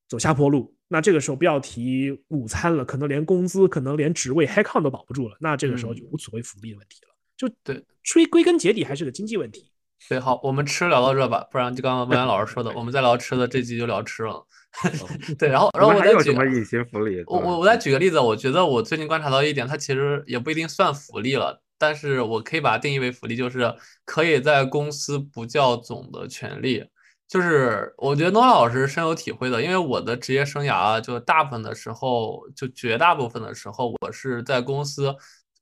[0.08, 7.16] 走下坡路，那这个时候不要提午餐了，可能连工资，可能连职位 h i c 都保不住了，那这个时候就无所谓福利的问题了。
[7.38, 9.72] 就对，追归根结底还是个经济问题。
[10.08, 14.46] 对，好，我们吃聊到这吧，不然就刚刚温安老师说的，我们再聊吃的，这集就聊吃了。
[15.40, 17.24] 对，然后然后我再举什么隐形福利？
[17.28, 23.74] 我我我再举个例子，我觉得我最近观察到一点，它其实也不一定算福利了，但是我可以把它定义为福利，就是
[24.06, 26.84] 可以在公司不叫总的权利。
[27.30, 35.16] 就是我觉得诺老师深有体会的，因为我的职业生涯啊就大部分的时候，就绝大部分的时候，我是在公司，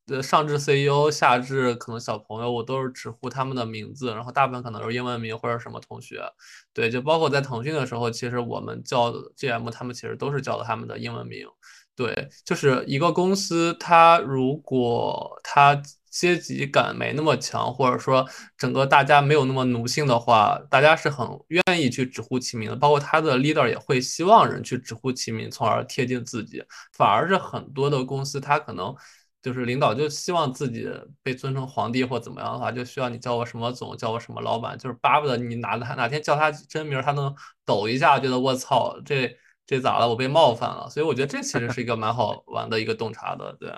[0.08, 6.22] 呃，上至 CEO，下至可能小朋友，我都是直呼他们的名字，然后大部分可能是英文名或者什么同学，
[6.74, 11.46] 对，就包括在腾讯的时候，其实我们叫 GM，他们其实都是叫的他们的英文名，
[11.98, 15.82] 对，就是一个公司，它如果它。
[16.10, 22.76] 阶级感没那么强，或者说整个大家没有那么奴性的话，大家是很愿意去直呼其名的。
[22.76, 26.64] 包括他的 leader 也会希望人去直呼其名，从而贴近自己。
[26.94, 28.96] 反而是很多的公司，他可能
[29.42, 30.90] 就是领导就希望自己
[31.22, 37.34] 被尊称皇帝或怎么样的话，就需要你叫我什么总，叫我什么老板，就是巴不得你哪哪哪天叫他真名，他能
[37.66, 40.08] 抖一下，觉得我操，这这咋了？
[40.10, 40.90] 我被冒犯了。
[40.90, 43.70] 所以我觉得这其实是一个蛮好玩的一个洞察的，对，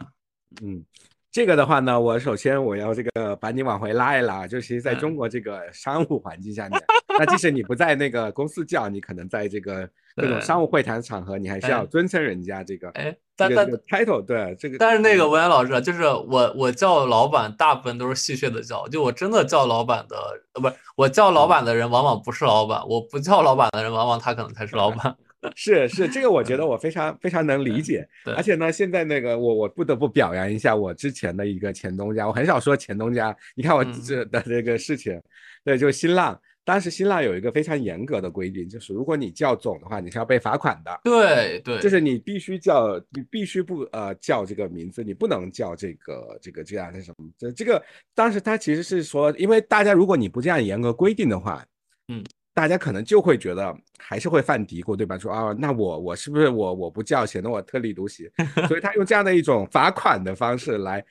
[0.61, 0.85] 嗯。
[1.31, 6.81] 这个的话呢，我首先我要这个把你往回拉一拉，就其实在中国这个商务环境下面，
[7.19, 9.87] 那即使你不在那个公司叫，你可能在这个
[10.17, 12.89] 各种商务会谈场合，你还是要尊称人家这个。
[12.91, 20.17] 哎，但但 title 对这个，但是那个文安老师，就是我我叫老板，大部分都是戏谑的叫，就我真的叫老板的，
[20.53, 25.15] 呃，不是我叫老板的人，往往不是老板；我不叫老板的人，往往他可能才是老板。
[25.55, 35.21] 是是，这个我觉得我非常非常能理解， 而且呢，现在那个我我不得不表扬一下我之前的一个前东家，我很少说前东家，你看我这的这个事情，
[35.63, 47.81] 对，就是新浪，当时新浪有一个非常严格的规定，就是如果你叫总的话，你是要被罚款的，对对，就是你必须叫，你必须不呃叫这个名字，你不能叫这个这个这样的什么，这这个
[48.13, 51.65] 当时他其实是说，因为大家如果你不这样严格规定的话，
[52.09, 52.21] 嗯。
[52.59, 55.17] 大家可能就会觉得还是会犯嘀咕，对吧？
[55.17, 58.29] 说啊，那我我是不是我我不叫，显得我特立独行？
[58.67, 61.01] 所以他用这样的一种罚款的方式来，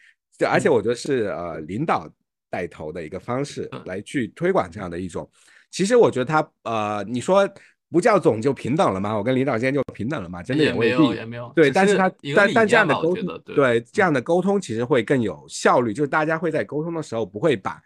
[0.46, 2.06] 而且我觉得是呃领导
[2.50, 5.26] 带头的一个方式来去推广这样的一种。
[5.70, 7.48] 其实我觉得他呃，你说
[7.90, 9.16] 不叫总就平等了吗？
[9.16, 10.42] 我跟领导之间就平等了吗？
[10.42, 11.50] 真的也没有，也没有。
[11.56, 17.80] 对，但是他但但这样的沟通，对这样的沟通其实会更有效率，就是大家会在沟通的时候不会把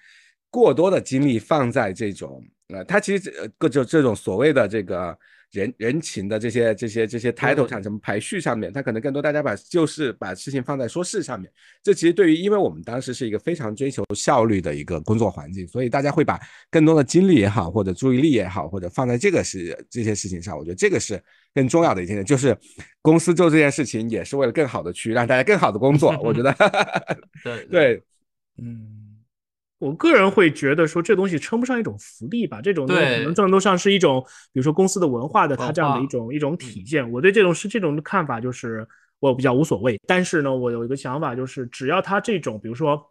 [0.50, 2.42] 过多的精力放在这种。
[2.72, 5.16] 呃，他其实呃各种这种所谓的这个
[5.50, 11.50] 人人情的这些这些这些 title 上，什么排序上面，他可能更多大家把就是把事情放在说事上面。
[11.82, 20.56] 这其实对于，因为我们当时是一个非常追求效率的一个工作环境，所以大家会把更多的精力也好，或者注意力也好，或者放在这个是这些事情上。
[20.56, 21.22] 我觉得这个是
[21.54, 22.56] 更重要的一件事，就是
[23.02, 26.16] 公司做这件事情也是为了更好的去让大家更好的工作。
[26.24, 26.56] 我觉得，
[27.44, 28.02] 对对，
[28.56, 29.11] 嗯。
[29.82, 37.10] 我个人会觉得说这东西称不上一种福利吧，这种可能更多上是一种，比如说公司的文化的它这样的一种一种体现。
[37.10, 38.86] 我对这种是这种看法，就是
[39.18, 39.98] 我比较无所谓。
[40.06, 43.10] 但是呢，我有一个想法，就是只要他这种，比如说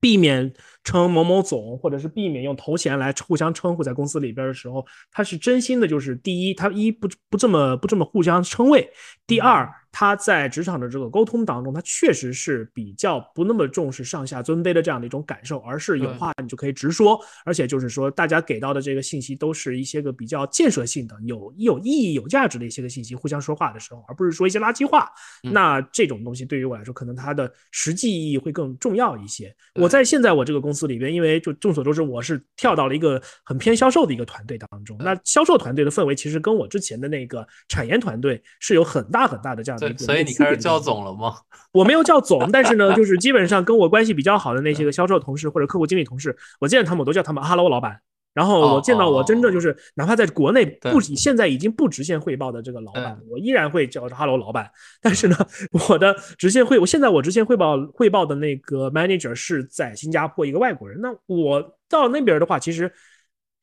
[0.00, 8.90] 避免称某某总，或者是避免用头衔来互相称呼在公司里边的时候，他是真心的，就是第一，他一不不这么不这么互相称谓，
[9.24, 9.72] 第二。
[9.92, 25.10] 他在职场的这个沟通当中，他确实是比较不那么重视上下尊卑的这样的一种感受，而是有话你就可以直说，而且就是说大家给到的这个信息都是一些个比较建设性的、有有意义、有价值的一些个信息，互相说话的时候，而不是说一些垃圾话。
[25.42, 29.54] 那这种东西对于我来说，可能它的实际意义会更重要一些。
[29.74, 39.81] 我在现在我这个公司里边，因为就众所周知，我是跳到了一个很偏销售的一个团队当中，那销售团队的氛围其实跟我之前的那个产研团队是有很大很大的这样。
[39.98, 41.34] 所以你开始叫总了吗？
[41.72, 47.98] 我没有叫总，但是呢，就是基本上跟我关系比较好的那些个销售同事或者客户经理同事，我见他们我都叫他们 “hello 老板”。
[48.34, 54.70] 然后我见到我真正就是哪怕在国内不现在已经不直线汇报的这个老板，我依然会叫 “hello 老板”。
[55.02, 55.36] 但是呢，
[55.88, 60.98] 我的直线汇我现在我直线汇报汇报的那个 manager 是在新加坡一个外国人。
[61.00, 62.92] 那我到那边的话，其实。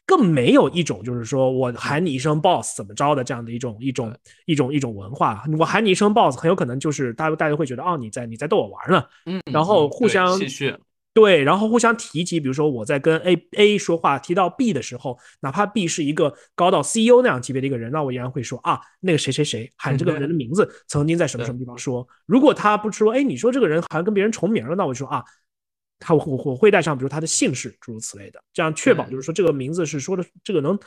[0.09, 4.11] 更没有一种就是说我喊你一声 boss 怎么着的这样的一种一种
[4.47, 5.43] 一种一种文化。
[5.59, 9.03] 我喊你一声 boss，很有可能就是大家大家会觉得哦你在你在逗我玩呢。
[9.27, 10.35] 嗯，然后互相
[11.13, 22.07] 对，然后互相提及，比如说我在跟 A A 说话提到 B 的时候，哪怕 B 是一个高到 CEO 那样级别的一个人，那我依然会说啊那个谁谁谁喊这个人的名字，曾经在什么什么地方说。
[22.25, 25.23] 如果他不说，哎你说这个人好像跟别人重名了，那我就说啊。
[25.99, 30.79] 他我我会带上，比如他的姓氏，诸如此类的，这样确保就是说这个名字是说的，这个能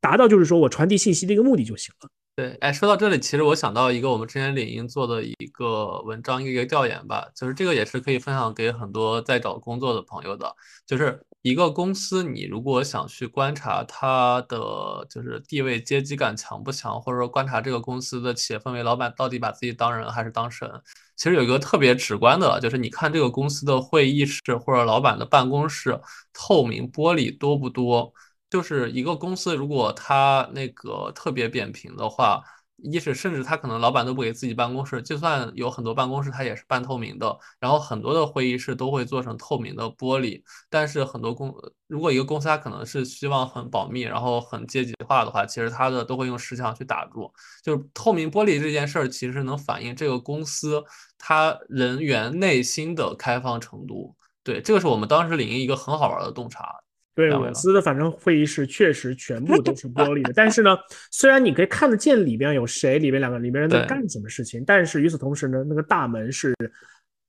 [0.00, 2.08] 达到就是说我传递信息的一个目的就行了。
[2.34, 10.50] 对，哎，说到这里，其实我想到一个我们之前领英做的一个文章，一个调研吧，就是这个也是可以分享给很多在找工作的朋友的，
[10.86, 20.70] 就是一个公司，你如果想去观察它的就是地位阶级感强不强，或者说观察这个公司的企业氛围，老板到底把自己当人还是当神？
[21.16, 26.00] 其实有一个特别直观的，就是你看这个公司的会议室或者老板的办公室
[26.32, 28.12] 透明玻璃多不多？
[28.48, 32.42] 就是一个公司如果它那个特别扁平的话。
[32.82, 37.38] 一是甚至他可能老板都不给自己办公室，就算有很多办公室，他也是半透明的。
[37.60, 40.42] 然后很多的会议室都会做成透明的玻璃。
[40.68, 41.54] 但是很多公，
[41.86, 47.32] 如果一个公司它可能是希望很保密，然后很阶级化的话，其实它的都会用石墙去打住。
[47.62, 50.82] 就是透明玻璃这件事儿，其实能反映这个公司
[51.18, 54.16] 它人员内心的开放程度。
[54.44, 56.81] 对，这个是我们当时领一个很好玩的洞察。
[57.14, 60.76] 对，我司的反正会议室确实全部都是玻璃的，但是呢，
[61.10, 66.54] 虽然你可以看得见里边有谁，里边两个里边人在干什么事情，但是与此同时呢，那个大门是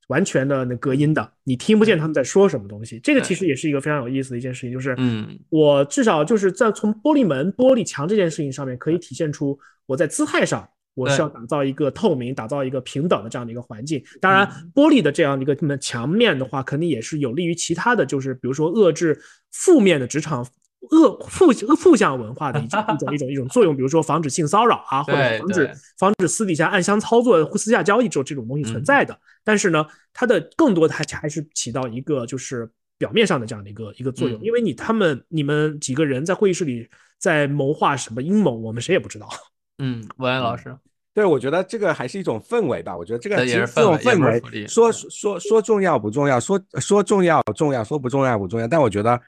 [0.08, 3.00] 完全的那隔音的，你听不见他们在说什么东西。
[3.00, 10.70] 这个其实也是一个非常有意思的一件事情，就是嗯，我至少就是在从玻璃门、玻璃墙这件事情上面，可以体现出我在姿态上。
[10.96, 14.04] 我是要打造一个透明、打造一个平等的这样的一个环境。
[14.22, 19.20] 当然，玻璃的这样的一个墙面的话，肯定也是有利于其他的就是，比如说遏制
[19.52, 20.48] 负面的职场
[20.92, 23.76] 恶负负向文化的一种一种一种一种作用。
[23.76, 29.18] 比如说防止性骚扰啊，或者防止防止私底下暗箱操作、私下交易这种这种东西存在的。
[29.44, 34.40] 但是呢，它的更多的还还是起到一个就是表面上的这样的一个一个作用。
[34.44, 39.28] 因为你他们你们几个人在会议室里在谋划什么阴谋，我们谁也不知道。
[39.86, 40.74] 嗯，文安老师，
[41.14, 42.96] 对我觉得这个还是一种氛围吧。
[42.96, 48.68] 我觉得这个其实这种氛围，说说说重要不重要，说说重要重要，说不重要不重要。
[48.68, 49.20] 但我觉得，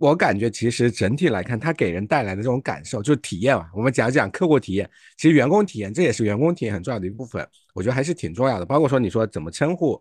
[0.00, 3.66] 我感觉其实整体来看，它给人带来的这种感受，就是体验嘛。
[3.72, 7.46] 我们讲讲客户体验，其实员工体验，这也是员工体验很重要的一部分。
[7.72, 8.66] 我觉得还是挺重要的。
[8.66, 9.94] 包括说你说怎么称呼，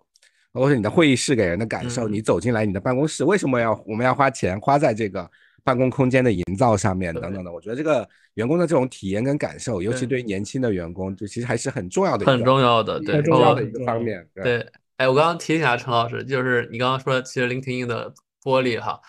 [0.51, 5.29] 包括说你的会议室给人的感受，你走进来你的办公室，为什么要我们要花钱花在这个？
[5.69, 14.27] 办公空间的营造上面等等的，我觉得这个员工的这种体验跟感受，尤其对于年轻的员工，就其实还是很重要的，很重要的，很重要的一个方面。
[14.33, 14.65] 对，
[14.97, 18.99] 哎，我刚刚提醒一下陈老师，就是你刚刚说，其实 LinkedIn 的玻璃哈，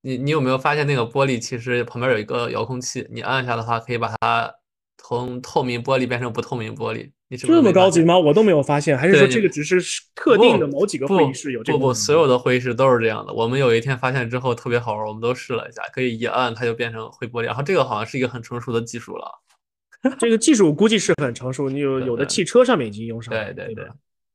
[0.00, 4.50] 你你有没有发现那个玻璃其实旁边有一个遥控器，你按一下的话，可以把它
[4.96, 7.10] 从透明玻璃变成不透明玻璃。
[7.38, 8.18] 这么高级吗？
[8.18, 9.80] 我都没有发现，还是说这个只是
[10.14, 11.78] 特定的某几个会议室有这个？
[11.78, 13.32] 不不，所有的会议室都是这样的。
[13.32, 17.46] 我们有一天发现之后特别好玩，我们都试了一下，可以一按它就变成灰玻璃。
[17.46, 19.28] 然后这个好像是一个很成熟的技术了。
[20.20, 23.52] 这个技术估计是很成熟，你有有的汽车上面已经用上了。
[23.52, 23.88] 对对对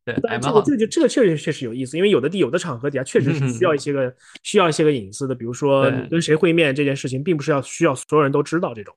[0.04, 8.94] 对，这个这个就这个确实确实有意思，因为有的地有的场合底下确实是需要一些个需要一些个隐私的，比如说你跟谁会面这件事情，并不是要需要所有人都知道这种。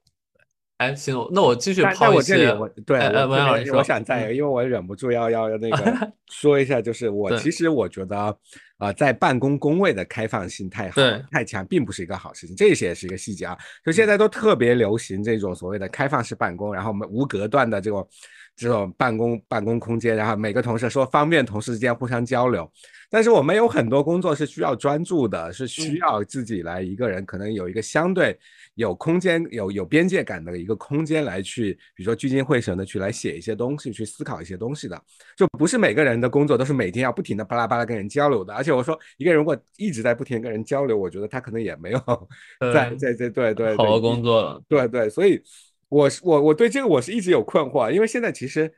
[0.85, 2.49] 哎，行，那我继续抛一些。
[2.55, 8.37] 我对，我我想再，因为我忍不住要要那个 说一下，就是我其实我觉得，
[8.79, 12.55] 呃，在办公工位的开放性太好太强，并不是一个好事情。
[12.55, 13.57] 这些也是一个细节啊。
[13.85, 18.07] 就现在都特别流行这种所谓的开放式办公，然后无隔断的这种
[18.55, 22.71] 这种办公办公空间，然后每个同事说方便同事之间互相交流。
[23.15, 28.37] 但是我们有很多工作是需要专注的，是需要自己来一个人，可能有一个相对
[28.75, 35.01] 有空间、有有边界感的一个空间来去，比如说聚精会神的去来写一些东西，去思考一些东西的。
[35.37, 38.53] 就不是每个人的工作都是每天要不停的巴拉巴拉跟人交流的。
[38.53, 42.29] 而且我说一个人如果一直在不停跟人交流，我觉得他可能也没有
[42.73, 44.61] 在在在对对好好工作了。
[44.69, 45.41] 对对，所以
[45.89, 48.75] 我是我我对这个我是一直有困惑，因为现在其实。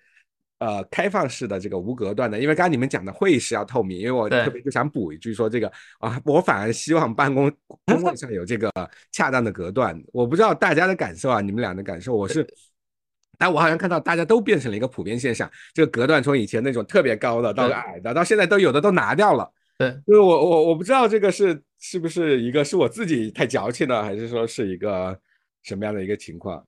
[0.59, 7.53] 呃，开放式的这个无隔断的，因为刚刚你们讲的会议室要透明，因为我特别就想补一句说这个啊，我反而希望办公
[7.85, 8.71] 工位上有这个
[9.13, 10.03] 恰当的隔断。
[10.13, 12.47] 我不知道大家的感受啊，你们俩的感受，我是，
[13.37, 19.53] 但我好像看到大家都变成了一个普遍现象，这个隔断从以前那种特别高的到矮的，到现在都有的都拿掉了。
[19.77, 25.15] 对，就是我我我不知道这个是是不是一个是我自己太矫情了，还是说是一个
[25.65, 26.67] 什么样的一个情况？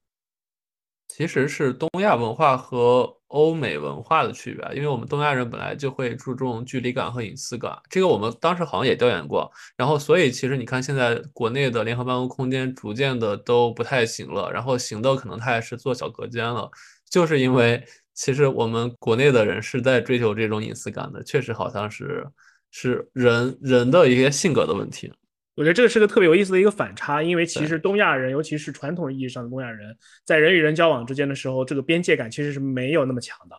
[1.18, 9.50] 其实是东亚文化和欧美文化的区别，因为我们东亚人本来就会注重距离感和隐私感，这个我们当时好像也调研过。
[9.76, 16.70] 然后，所以其实你看，现在国内的联合办公空间逐渐的都不太行了，然后行的可能它也是做小隔间了，
[17.10, 22.24] 就是因为其实我们国内的人是在追求这种隐私感的，确实好像是
[22.70, 25.12] 是人人的一些性格的问题。
[25.58, 29.92] 我觉得这个是个特别有意思的一个反差，因为其实东亚人，尤其是传统意义上的东亚人，
[30.24, 33.56] 在人与人交往之间的时候，这个边界感其实是没有那么强的。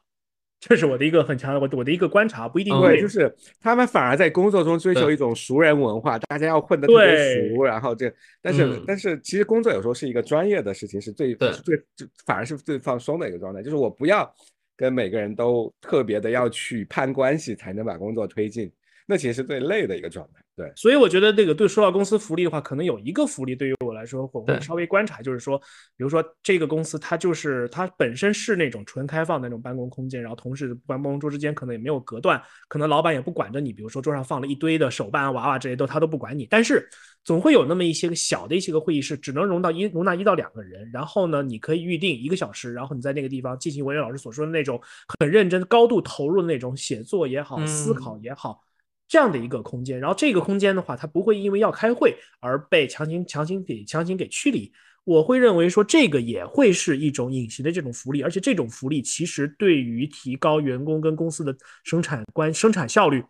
[0.62, 8.10] 这是我的一个很强的我我的一个观察，不一定对，就是他们反而在工作中追求一种熟人文化，大家要混得特别熟，然后这，
[8.42, 11.82] 但是但是其实工作有时候是一个专业的事情，是最最
[12.26, 14.30] 反而是最放松的一个状态，就是我不要
[14.78, 18.72] 跟每个人都特别的要去攀关系才能把工作推进。
[19.10, 20.72] 那其实是最累的一个状态，对。
[20.76, 25.58] 所以我觉得那个对说到公司福利的话，可能有一个福利对于我来说，我会稍微观察，就是说，
[25.98, 36.88] 比如说这个公司它就是它本身是那种纯开放的那种办公空间，然后同事办公桌之间可能也没有隔断，可能老板也不管着你，比如说桌上放了一堆的手办娃娃这些都他都不管你，但是
[37.24, 44.80] 总会有那么一些个小的一些个会议室，只能容到一容纳一到两个人，然后呢，你可以预定一个小时，然后你在那个地方进行文渊老师所说的那种
[45.20, 48.62] 很认真、高度投入的那种写作也好、思考也好。
[49.10, 54.72] 这样的一个空间，然后这个空间的话，它不会因为要开会而被强行强行给强行给驱离。
[55.04, 63.24] 我会认为说，这个也会是一种隐形的这种福利，而且这种福利其实对于提高员工跟公司的生产关生产效率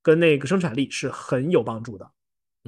[0.00, 2.08] 跟那个生产力是很有帮助的。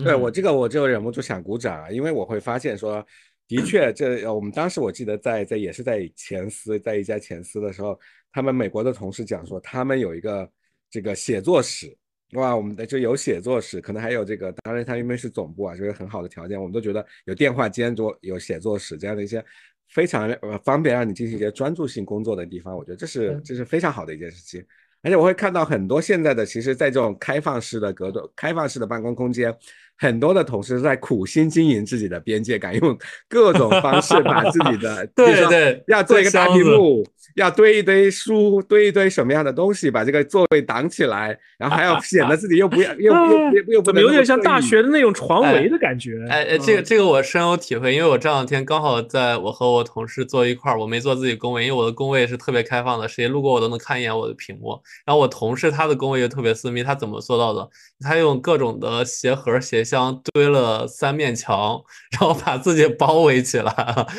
[0.02, 3.06] 对我这个我就忍不住想鼓掌啊，因为我会发现说，
[3.46, 7.96] 的确，这我们当时我记得在在也是在前司，在一家前司的时候，
[8.32, 10.50] 他们美国的同事讲说，他们有一个
[10.90, 11.96] 这个写作室。
[12.33, 19.43] 哇，我们的就有写作室，可能还有这个，当然它因为是总部啊，就是很好的条件，我们都觉得有电话间桌、有写作室这样的一些
[19.91, 24.64] 非常呃方便让你进行一些专注性工作的地方，我觉得这是这是非常好的一件事情。
[25.03, 29.57] 而且我会看到很多现在的，其实在这种开放式的格斗、开放式的办公空间。
[29.99, 32.97] 很多的同事在苦心经营自己的边界感，用
[33.28, 43.12] 各种方式把自己的 对对，要做一个大屏幕，要堆一堆书，堆一堆什么样的东西，把这个座位挡起来，然后还要显得自己又不要又
[43.53, 46.12] 又又不能有点像大学的那种床围的感觉。
[46.28, 54.78] 哎哎，这个这个我深有体会，因为我这两天刚好在我和我同事坐一块儿，我没坐自己工位，因为我的工位是特别开放的，谁路过我都能看一眼我的屏幕。
[55.07, 57.66] 然后我同事他的工位又特别私密，他怎么做到的？
[58.01, 59.86] 他用各种的鞋盒鞋。
[59.87, 61.80] 箱堆了三面墙，
[62.11, 63.72] 然后把自己包围起来，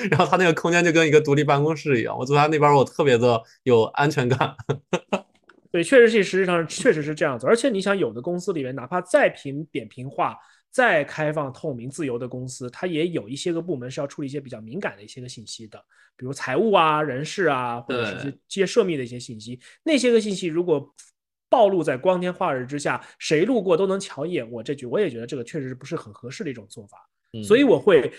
[0.09, 2.17] 然后他那个空间就跟一个独立办公室一样。
[2.17, 4.55] 我坐他那边，我特别的有安全感。
[5.69, 7.45] 对，确实是，实际上确实是这样子。
[7.45, 10.35] 而且你想，有的公司里面，哪怕再平扁平化、
[10.71, 15.77] 再开放、透明、自由的公司，它也有一些个部门是要处理一些比较敏感的一些个信息的，
[16.15, 19.59] 比如财务啊、人事啊，或者是些接涉密的一些信息。
[19.83, 20.93] 那些个信息如果
[21.49, 24.49] 暴露在光天化日之下，谁路过都能瞧一眼。
[24.51, 26.97] 我这句我也觉得这个确实是不是很合适的一种做法，
[27.43, 28.11] 所以我会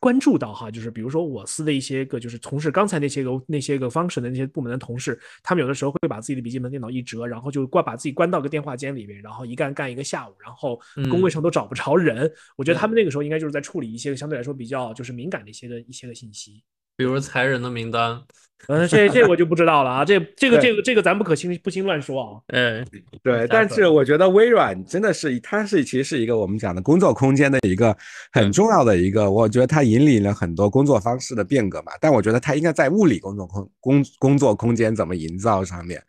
[0.00, 12.28] 关注到哈，就是比如说我司的一些个就是从事刚才那些个那些个 function 的那些部门的同事，他们有的时候会把自己的笔记本电脑一折，然后就关把自己关到个电话间里面，然后一干干一个下午，然后工位上都找不着人。
[12.56, 16.64] 我觉得他们那个时候应该就是在处理一些相对来说比较就是敏感的一些的一些个信息，
[16.96, 18.22] 比如裁人的名单。
[18.68, 22.40] 嗯， 这这我就不知道了啊，这这个这个这个咱不可轻不轻乱说啊。
[22.48, 22.86] 嗯，
[23.22, 27.96] 对，但是我觉得微软真的是，它是其实是一个我们讲的工作空间的一个
[28.32, 31.92] 很重要的一个，我觉得它引领了很多工作方式的变革嘛。
[32.00, 36.02] 但我觉得它应该在物理工作空工工作空间怎么营造上面，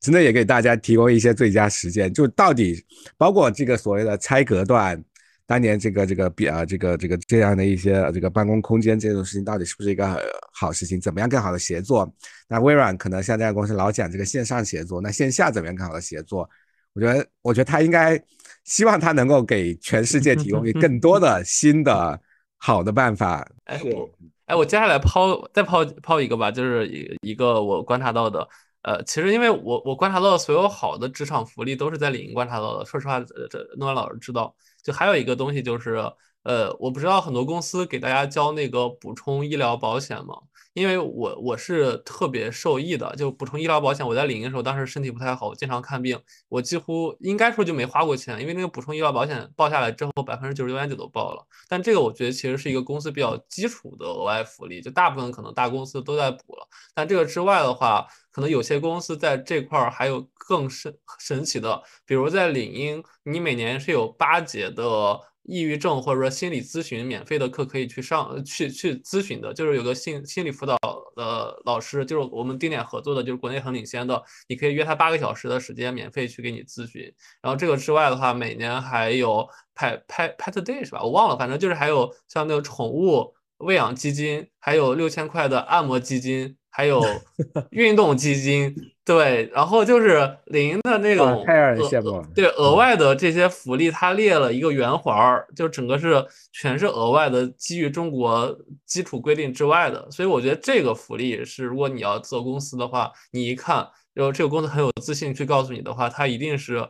[0.00, 2.84] 真的也给大家提供一些最佳实践，就到底
[3.16, 5.02] 包括这个所谓的拆隔断。
[5.46, 10.18] 当年这个这个比啊这个这个这样的一些这个办公空间这种事情到底是不是一个
[10.52, 10.98] 好事情？
[11.00, 12.10] 怎么样更好的协作？
[12.48, 16.48] 那微软可能像这家公司老讲这个线上协作，那线下怎么样更好的协作？
[16.94, 18.18] 我觉得，我觉得他应该
[18.64, 22.18] 希望他能够给全世界提供更多的新的
[22.56, 23.46] 好的办法。
[23.64, 24.08] 哎，我
[24.46, 28.48] 哎，我接下来抛再抛抛一个吧，就是一一个我观察到的。
[28.82, 32.84] 呃，其实因为我我观察到的所有好的职场福利都是在领英观察到的。
[32.84, 34.54] 说实话，这诺兰老师知道。
[34.84, 35.98] 就还有一个东西就是，
[36.44, 40.34] 呃，我不知道很多公司给大家交那个补充医疗保险吗？
[40.74, 44.04] 因为我我是特别受益的，就补充医疗保险。
[44.04, 51.46] 我在领英的时候，当时身体不太好，我经常看病，我几乎应该说就没花过钱，因为那个补充医疗保险报下来之后，百分之九十九点九都报了。
[51.68, 56.66] 但这个我觉得其实是一个公司比较基础的额外福利，就大部分可能大公司都在补了。
[56.92, 65.20] 但这个之外的话，可能有些公司在这块儿还有更神神奇的，比如在领英，你每年是有八节的。
[65.44, 70.76] 抑郁症或者说心理咨询免费的课可以去上去去咨询的，就是有个心心理辅导
[71.14, 77.02] 的老师，就是我们定点合作的，就是国内很领先的，你可以约他八个小时的时间免费去给你咨询。
[77.40, 81.02] 然后这个之外的话，每年还有派派派 today 是吧？
[81.02, 86.56] 我忘了，反正就是还有像那个宠物喂养基金，还有六千块的按摩基金。
[86.76, 87.00] 还有
[87.70, 88.74] 运动基金，
[89.04, 92.28] 对，然后就是零的那种，太让人羡慕了。
[92.34, 100.10] 对，额外的这些福利，它列了一个圆环儿，就整个是全是额外的，基于中国基础规定之外的。
[100.10, 106.88] 所以我觉得这个福利是，如果你要做公司的话，你一看，然后这个公司很有自信去告诉你的话，它一定是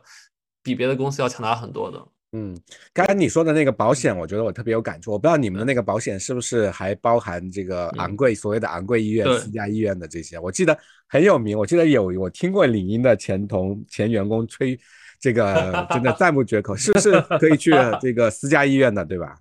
[0.63, 2.03] 比别的公司要强大很多的。
[2.37, 2.53] 嗯，
[2.91, 5.13] 刚才你说的那个保险，我觉得我特别有感触。
[5.13, 10.37] 我不知道你们的那个保险是不是还包含这个昂贵所谓的昂贵医院、私家医院的这些？
[10.37, 10.77] 我记得
[11.07, 14.77] 很有名，我记得有我听过领英的前同前员工吹
[15.17, 17.71] 这个，真的赞不绝口，是不是可以去
[18.01, 19.37] 这个私家医院的，对吧？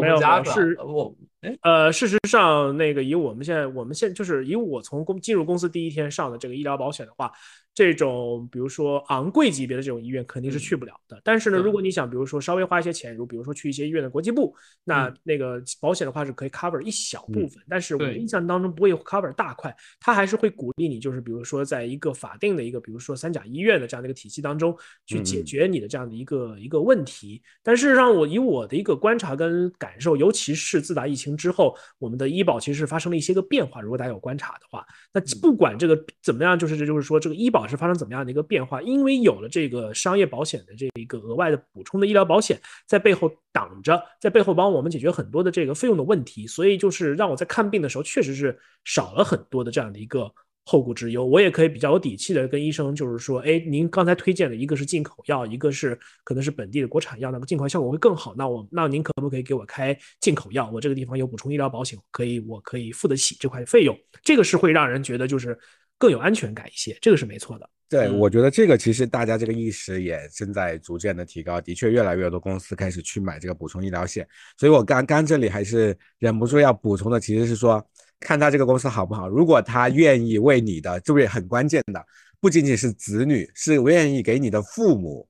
[0.00, 1.14] 没有，是我，
[1.62, 7.30] 呃，事实上，那个以我们现在，我们现就是以我从公进入公司第一天上的这个医疗保险的话。
[7.72, 11.18] 这种比如说昂贵级别的这种医院肯定是去不了的。
[11.22, 17.62] 但是呢，如果你想比如说稍微花一些钱，如比如说去一些医院的国际部，那那个保险的话是可以 cover 一小部分。
[17.68, 24.76] 但是我印象当中不会 cover 大块，它还是会鼓励你，就是比如说在一个法定的一个比如说三甲医院的这样的一个体系当中
[25.06, 27.40] 去解决你的这样的一个一个问题。
[27.62, 33.80] 但事实上，我以我的一个观察跟感受，尤其是自打疫情之后，我们的医保其实是发生了一些个变化。
[33.80, 37.60] 如果大家有观察的话，那不管这个怎么样，就是这就是说这个医保。
[37.70, 38.82] 是发生怎么样的一个变化？
[38.82, 50.28] 因为有了这个商业保险的这一个额外的补充的医疗保险在背后挡着，在背后帮我们解决很多的这个费用的问题，所以就是让我在看病的时候确实是少了很多的这样的一个
[50.70, 51.26] 后顾之忧。
[51.26, 58.32] 我也可以比较有底气的跟医生就是说，哎，您刚才推荐的一个是进口药，一个是可能是本地的国产药，那个进口效果会更好。
[58.36, 60.70] 那我那您可不可以给我开进口药？
[60.72, 63.98] 我这个地方有补充医疗保险，可以我可以付得起这块费用。
[64.22, 65.58] 这个是会让人觉得就是。
[66.00, 67.70] 更有安全感一些，这个是没错的。
[67.86, 74.26] 对，我觉得这个其实大家这个意识也正在逐渐的提高，的确越来越多公司开始去买这个补充医疗险。
[74.56, 77.86] 所以我刚刚这里还是忍不住要补充的，其实是说
[78.20, 79.28] 看他这个公司好不好。
[79.28, 82.04] 如果他愿意为你的，这也很关键的，
[82.40, 85.26] 不仅仅是子女，是愿意给你的父母。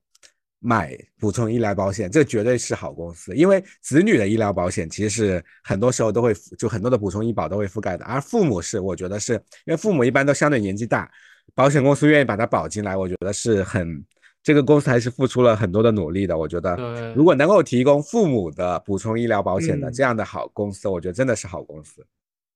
[0.62, 9.32] 买补充医疗保险，这绝对是好公司，因为子女的医疗保险其实是很多时候都会就很多的补充医保都会覆盖的，而父母是我觉得是
[9.64, 11.10] 因为父母一般都相对年纪大，
[11.54, 14.04] 保险公司愿意把它保进来，我觉得是很
[14.42, 16.36] 这个公司还是付出了很多的努力的。
[16.36, 16.76] 我觉得
[17.16, 22.04] 如果能够提供父母的补充医疗保险的这样的好公司，我觉得真的是好公司。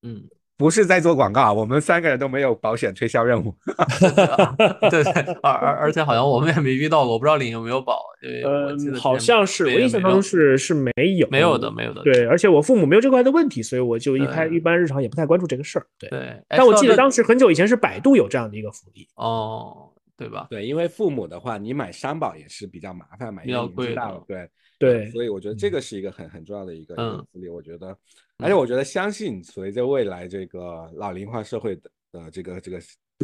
[0.05, 0.23] 嗯。
[0.57, 3.53] 不是在做广告，我们三个人都没有保险推销任务。
[4.89, 8.01] 对对，而而 而且好像我们也没遇到过，我不知道领有没有保。
[8.45, 12.03] 呃，好像是，我印象当中是是没有，没有的，没有的。
[12.05, 15.87] 对，而且我父母没有这块的问题，所以我就一开一般日常也不太关注这个事儿。
[15.99, 19.09] 对，但我记得当时很久以前是百度有这样的一个福利。
[19.17, 20.47] 哦，对吧？
[20.49, 24.23] 对，因为父母的话，你买商保也是比较麻烦，买比较贵的。
[24.29, 24.49] 对。
[24.77, 26.97] 对，所以我觉得这个是一个很很重要的一个
[27.33, 27.49] 福利。
[27.49, 27.97] 我觉得，
[28.39, 32.81] 而且我觉得相信随着未来这个老龄化社会的呃这个这个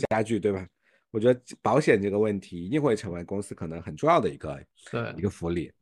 [0.09, 0.67] 加剧，对吧？
[1.11, 4.57] 我觉得保险这个问题一定会成为公司可能很重要的一个
[4.91, 5.73] 对一个福利。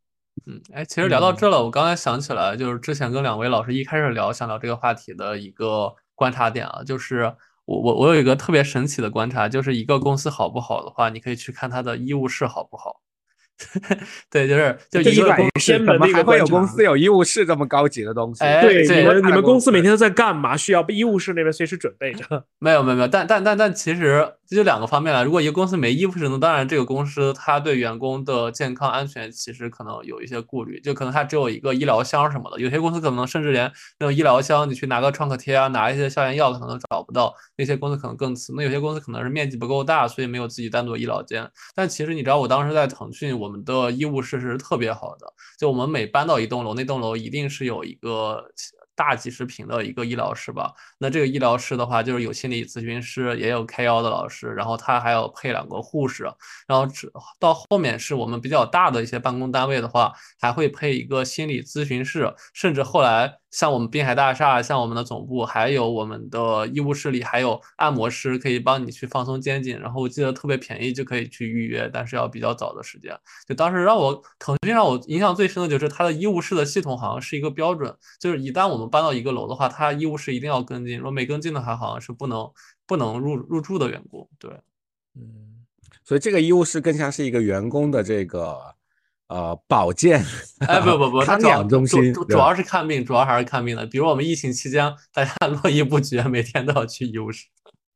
[0.47, 7.24] 嗯，哎，其实聊到这了，我刚才想起来，就是之前跟两位老师一开始聊想聊这个话题的一个观察点啊，就是
[7.66, 13.01] 我我我有一个特别神奇的观察，就是一个公司好不好的话，你可以去看它的医务室好不好。
[14.31, 18.45] 对，就是就一个公司，怎么还会有公司有医务室这么高级的东西？
[18.63, 20.57] 对，你们你们公司每天都在干嘛？
[20.57, 22.45] 需要医务室那边随时准备着？
[22.61, 25.22] 没有没有没有，但但但但其实这就两个方面了。
[25.22, 32.59] 如果一个公司没医务室呢，当然这个公司它对员工的健康安全其实可能有一些顾虑，就可能它只有一个医疗箱什么的。
[32.59, 37.34] 有些公司可能甚至连那种医疗箱，你去拿个创可贴啊，拿一些消炎药可能都找不到。
[37.57, 38.55] 那些公司可能更次。
[38.57, 41.51] 那有些公司可能是面积不够大，所以没有自己单独医疗间。
[41.74, 45.30] 但其实你知道，我当时在腾讯，我们的医务室是特别好的。
[45.59, 48.42] 就我们每搬到一栋楼，那栋楼一定是有一个。
[48.99, 56.24] 大几十平的一个医疗室吧，那这个医疗室的话，就是有心理咨询师，也有开药的老师，然后他还要配两个护士，
[56.66, 56.84] 然后
[57.38, 63.38] 到后面是我们比较大的一些办公单位的话，还会配一个心理咨询室，甚至后来。
[63.51, 69.78] 像我们滨海大厦，像我们的总部，还有我们的医务室里，还有按摩师可以帮你去放松肩颈。
[69.80, 73.18] 然后我记得特别便宜，就可以去预约，但是要比较早的时间。
[73.46, 82.51] 就当时让我腾讯让我印象最深的就是它的医务室的系统好像是一个标准，就是一旦我们搬到一个楼的话，它医务室一定要跟进，如果没跟进的话，好像是不能
[82.86, 84.28] 不能入入住的员工。
[84.38, 84.51] 对，
[85.14, 85.64] 嗯，
[86.05, 88.78] 所以这个医务室更像是一个员工的这个。
[89.29, 90.24] 呃，保健，
[90.66, 93.85] 哎，不不不，康养中心主主要是看病，主要还是看病的。
[93.87, 97.47] 比如我们疫情期间，大家 络绎不绝，每天都要去医务室。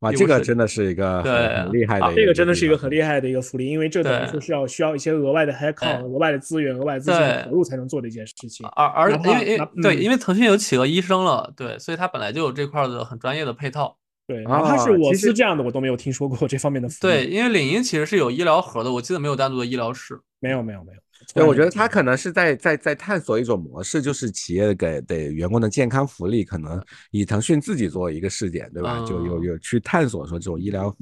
[0.00, 8.66] 哇，这个真的是一个很厉害的，这个真的是一个很厉害的一个福利，因为这等于说是要需要一些额外的 headcount、额外的资源、额外资金投入才能做的一件事情。
[8.76, 13.96] 而而因为因为对，因为腾讯有企鹅医生了，对，所以它本来就有这块的很专业的配套。
[14.26, 16.88] 对，哪怕是我司这样的，我都没有听说过这方面的。
[17.00, 20.20] 对，因为领英其实是有医疗盒的，我记得没有单独的医疗室。
[20.40, 20.98] 没有，没有，没有。
[21.34, 29.04] 对，我觉得他可能是在在在探索一种模式，就是企业给给员工的健康福利，可能以腾讯自己作为一个试点，对吧？
[29.06, 30.94] 就有有去探索说这种医疗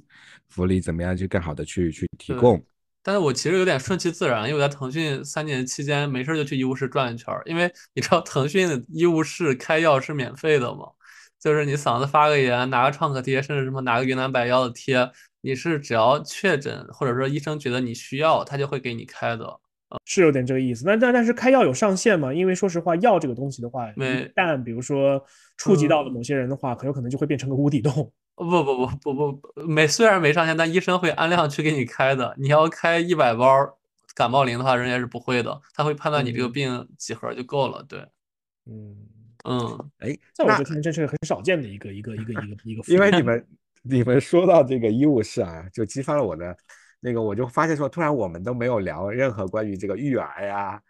[0.49, 2.63] 福利怎么样去更好的去去提供。
[3.03, 10.85] 但是我其实有点顺其自然，因为我在腾讯三年期间没事就去医务室转一圈，因为你知道腾讯的医务室开药是免费的嘛，
[11.41, 15.11] 就是你嗓子发个炎，拿个创可贴，甚至什么拿个云南白药的贴，
[15.41, 19.60] 你是只要确诊或者说医生觉得你需要，他就会给你开的。
[20.05, 22.33] 是有点这个意思，但但但是开药有上限吗？
[22.33, 23.95] 因为说实话，药这个东西的话，一
[24.35, 25.25] 旦比如说
[25.57, 28.13] 触及到了某些人的话，很有可能就会变成个无底洞。
[28.37, 32.35] 不不不不不没虽然没上限，但医生会按量去给你开的。
[32.39, 33.79] 你要开一百包
[34.15, 37.85] 感冒灵的话，人家是不会的，他会判断你这个病几盒就够了。
[37.87, 37.99] 对，
[38.65, 38.97] 嗯
[39.45, 42.83] 嗯，哎，在我这看来，这是很少见的一个一个一个一个一个。
[42.87, 43.47] 因为你们
[43.83, 46.57] 你们说到这个医务室啊，就激发了我的。
[47.01, 50.81] 那个我就发现说，突然我们都没有聊任何关于这个育儿呀，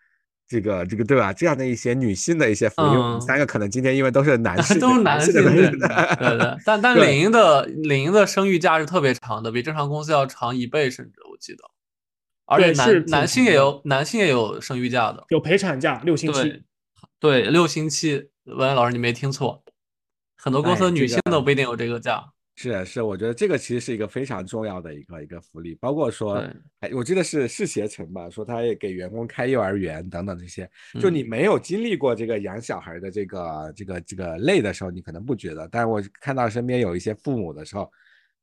[0.49, 1.33] 这个这个对吧？
[1.33, 2.89] 这样的一些女性的一些福利。
[2.89, 6.57] 我们三个可能今天因为都是男性， 都是男性的，对 对。
[6.65, 11.63] 但但领英的领英的生育假是特别长的，比正常公司要长一倍，甚至我记得。
[12.47, 16.65] 而且男男性也有男性也有生育假的，有陪产假六星期。
[17.21, 18.31] 对，六星期。
[18.45, 19.63] 文文老师，你没听错，
[20.37, 22.33] 很多公司女性都不一定有这个假。
[22.63, 26.35] 是是，我觉得这个其实是一个非常重要的一个一个福利，包括说，
[26.81, 30.69] 哎，我记得是是携程吧，说他也给员工开幼儿园等等这些。
[31.01, 35.67] 就你没有经历过这个养小孩的这个这个这个累的时候，你可能不觉得。
[35.73, 37.91] 但是我看到身边有一些父母的时候，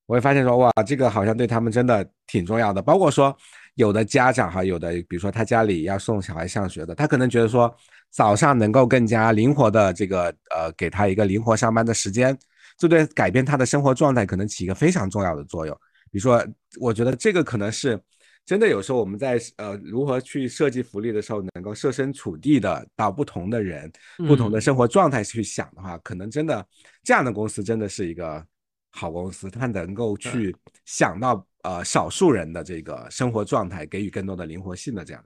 [0.08, 2.82] 我会发现说，哇，这个好像对他们真的挺重要的。
[2.82, 3.38] 包括说，
[3.76, 7.72] 有的家长哈，有的比如说他家里要送小孩上学的，他可能觉得说，
[8.10, 12.36] 早上能够更加灵活的这个呃，给他一个灵活上班的时间。
[12.78, 15.76] 这对改变他的生活状态可能起一个非常重要的作用。
[16.12, 16.46] 比如说，
[16.80, 18.00] 我觉得这个可能是
[18.46, 18.68] 真的。
[18.68, 23.92] 有时候我们在呃如何去设计福利的时候，能够设身处地的到不同的人、
[24.28, 26.66] 不同的生活状态去想的话，可能真的
[27.04, 28.46] 这样的公司真的是一个
[28.92, 29.50] 好公司。
[29.50, 30.56] 它能够去
[30.86, 35.22] 想到呃少数人的这个生活状态，给予更多的灵活性的这样。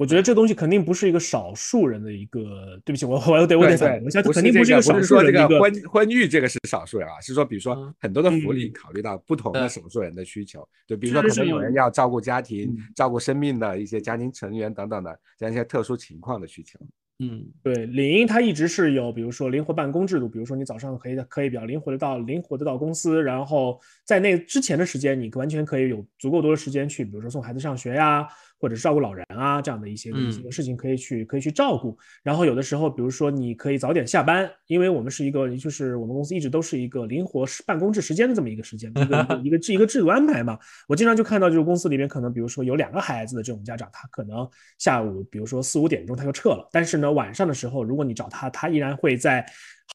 [0.00, 16.78] 我觉得这东西肯定不是一个少数人的一个，对不起，我我得我得反驳一下，肯定不是一个少数人的一个婚婚育这个是少数人啊，是说比如说很多的福利考虑到不同的少数人的需求，对，比如说可能有人要照顾家庭、照顾生命的一些家庭成员等等的这样一些特殊情况的需求。
[17.22, 23.78] 嗯，对，领英它一直是有，比如说灵活办公制度，比如说你早上可以可以比较灵活的到灵活的到公司，然后
[24.10, 28.26] 在那之前的时间，你完全可以有足够多的时间去，比如说送孩子上学呀。
[28.62, 31.96] 或者是照顾老人啊，这样的一些一些事情可以去可以去照顾。
[32.22, 40.58] 然后有的时候，比如说你可以早点下班，因为我们是一个就是我们公司一直都是一个灵活办公制时间的这么一个时间，一个一个制一个制度安排嘛。
[40.86, 44.46] 我经常就看到就是公司里面可能比如说有两个孩子的这种家长，他可能
[44.76, 49.42] 下午比如说四五点钟他就撤了，但是呢晚上的时候如果你找他，他依然会在。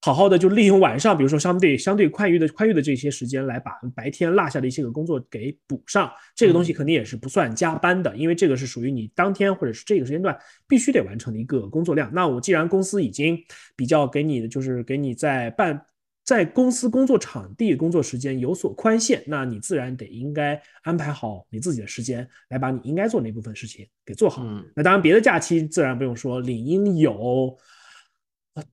[0.01, 6.11] 好好的就利用晚上，比如说相对相对宽裕的宽裕的这些时间，来把白天落下的一些个工作给补上。
[6.35, 10.37] 这个东西肯定也是不算加班的，因为这个是属于你当天或者是这个时间段
[10.67, 12.11] 必须得完成的一个工作量。
[12.13, 13.37] 那我既然公司已经
[13.75, 15.81] 比较给你的就是给你在办
[16.23, 24.43] 在公司工作场地工作时间有所宽限，那你自然得应该安排好你自己的时间，来把你应该做那部分事情给做好。
[24.75, 27.55] 那当然，别的假期自然不用说，理应有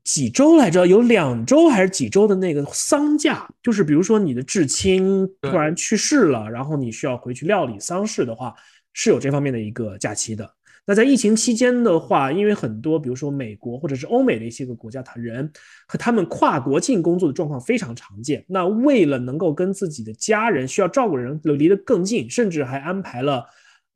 [0.05, 0.87] 几周来着？
[0.87, 3.49] 有两周还是几周的那个丧假？
[3.62, 8.55] 就是比如说你的至亲突然去世了，然后你需要回去料理丧事的话，
[8.93, 10.49] 是有这方面的一个假期的。
[10.85, 15.49] 那在疫情期间的话，因为很多，比如说美国或者是欧美的一些个国家，他人
[15.87, 18.45] 和他们跨国境工作的状况非常常见。
[18.49, 23.47] 那为了能够跟自己的家人需要照顾人离得更近，甚至还安排了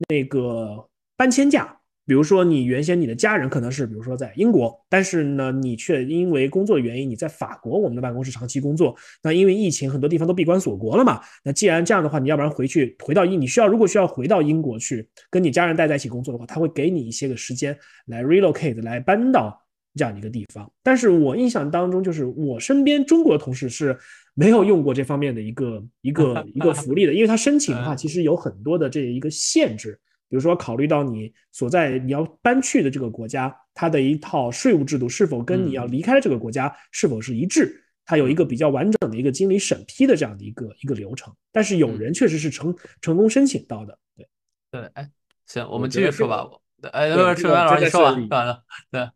[0.09, 1.77] 那个搬迁假。
[2.07, 8.95] 比如说，你原先你的家人可能是，比如说在英国，但是呢，你却因为工作的原因，你在法国我们的办公室长期工作。
[9.25, 11.21] 那因为疫情，很多地方都闭关锁国了嘛。
[11.43, 17.77] 那既然这样的话，你要不然回去回到英，你需要如果需要回到英国去跟你家人待在一起工作的话，他会给你一些个时间
[18.07, 19.61] 来 relocate 来搬到
[19.97, 20.71] 这样一个地方。
[20.85, 23.99] 但是我印象当中，就是我身边中国的同事是
[24.35, 29.99] 没有用过这方面的一个一个 一个福利的，因为他申请的话，其实有很多的这一个限制。
[30.29, 41.33] 比如说，考虑到你所在你要搬去的这个国家，它的一套税务制度是否跟你要离开这个国家是否是一致，它有一个比较完整的一个经理审批的这样的一个一个流程。
[41.53, 44.29] 但是有人确实是成成功申请到的，对
[44.71, 45.11] 对，哎，
[45.47, 46.47] 行，我们继续说吧。
[46.93, 49.09] 哎，那个陈老师，你说完了，对。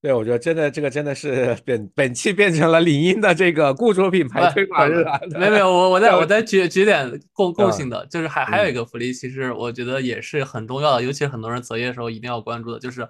[0.00, 5.20] 对，我觉得真的这个真的是本本期变成了领英的这个雇主品牌推广日了。
[5.38, 13.08] 没有没有，我我 再我再举举点共共性的，就是还还有一个福利，其实我觉得也是很重要的，尤其是很多人择业的时候一定要关注的，就是。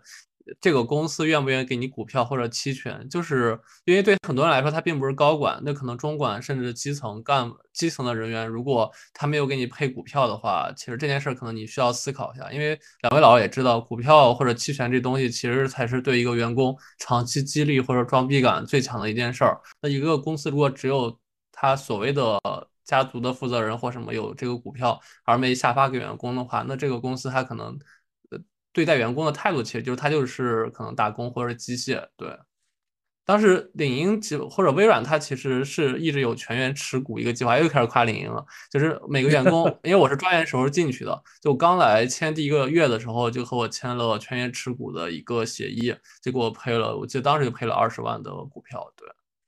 [0.61, 3.07] 这个公司愿不愿意给你股票或者期权？
[3.09, 12.51] 就是因为对很多人来说，他并不是高管，那可能中管甚至基层干基层的人员，如果他没有给你配股票的话，其实这件事可能你需要思考一下。
[12.53, 19.61] 因为两位老师也知道，股票或者期权这东西，其实才是对一个员工长期激励或者装逼感最强的一件事儿。
[19.82, 21.18] 那一个公司如果只有
[21.53, 22.40] 他所谓的
[22.84, 27.78] 家族的负责人或什么有这个股票，而没下发给员工的话，那这个公司他可能。
[28.72, 32.02] 对待员工的态度，其实就是他就是可能打工或者机械。
[32.16, 32.28] 对，
[33.24, 38.44] 当时领英其或者微软，它其实是一直有全员持股一个计划，又开始夸领英了。
[38.70, 48.90] 就是每个员工， 因为我是专员时候进去的，就刚来签第一个月的时候，就和我签了全员持股的一个协议，就给我配了，我记得当时就配了二十万的股票。
[48.96, 49.06] 对，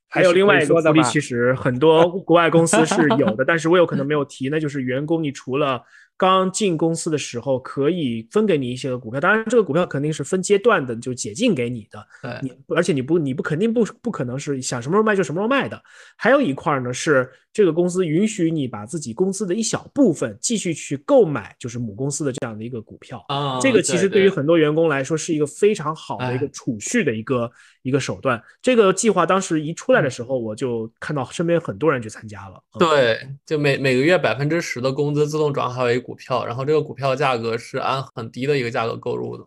[0.09, 5.81] 还有另外一个福利，其实很多国外公司是有的， 但是我有可能没有提，那就是员工，你除了
[6.29, 12.05] 刚进公司的时候，可以分给你一些个股票，当然这个股票肯定是分阶段的，就解禁给你的。
[12.21, 15.81] 对，你而且你不你不肯定不不可能是想什么时候卖就什么时候卖的。
[16.15, 17.27] 还有一块呢是。
[17.53, 23.59] 这个公司允许你把自己公司的一小部分继续去购买，就是母公司的这样的一个股票啊。
[23.59, 27.51] 这个其实对于很多员工来说是一个非常好的一个储蓄的一个
[27.81, 28.41] 一个手段。
[28.61, 32.61] 这个计划当时一出来的时候，我就看到身边很多人去参加了。
[32.77, 39.45] 对，就每每个月百分之十的工资自动转化为股票，然后这个股票价格是按很低的一个价格购入的，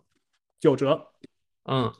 [0.61, 1.01] 九折。
[1.65, 1.93] 嗯，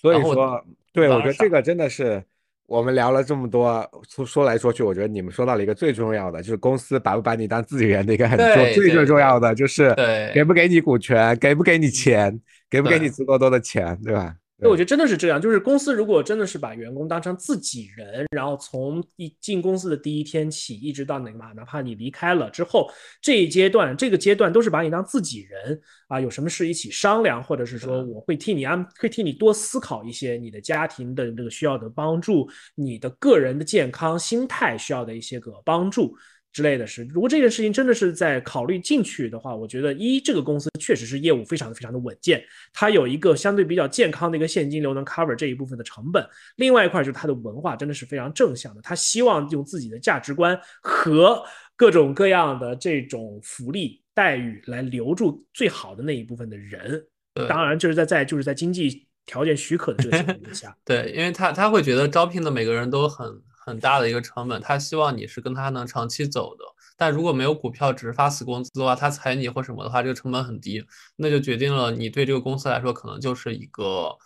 [0.00, 2.24] 所以说，对我觉得这个真的是。
[2.68, 9.94] 我们聊了这么多，说说来说去，我觉得你们说到了一个最重要的，就是公司把不把你当自己人的一个很重最最重要的，就是
[10.34, 14.34] 给不给你股权，给不给你钱，给不给你足够多的钱，对吧？
[14.60, 22.90] 我觉得真的是这样，就是公司如果真的是把员工当成自己人，然后从一进公司的第一天起，一直到哪嘛，哪怕你离开了之后，
[23.20, 25.78] 这一阶段这个阶段都是把你当自己人
[26.08, 36.16] 啊，有什么事一起商量，或者是说我会替你安，会替你多思考一些你的家庭的这个需要的帮助，你的个人的健康心态需要的一些个帮助。
[36.56, 42.42] 之类的事，如果这件事情真的是在考虑进去的话，我觉得一这个公司确实是业务非常的非常的稳健，
[42.72, 46.26] 它有一个相对比较健康的一个现金流能 cover 这一部分的成本。
[46.56, 51.44] 另外一块就是它的文化真的是非常正向的，他希望用自己的价值观和
[51.76, 57.04] 各种各样的这种福利待遇来留住最好的那一部分的人。
[57.46, 63.42] 当然就是在在就是在经济条件许可的这个情况下， 对，因为他他会觉得招聘的每个人都很。
[63.66, 66.64] 很大的一个成本，他希望你是跟他能长期走的。
[66.96, 70.82] 但如果没有股票，只是发死工资的话，他裁你或什么的话，这个成本很低，
[71.16, 74.16] 那就决定了你对这个公司来说，可能就是一个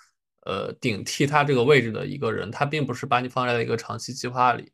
[0.42, 4.70] 呃顶替他这个位置的一个人，他并不是把你放在了一个长期计划里。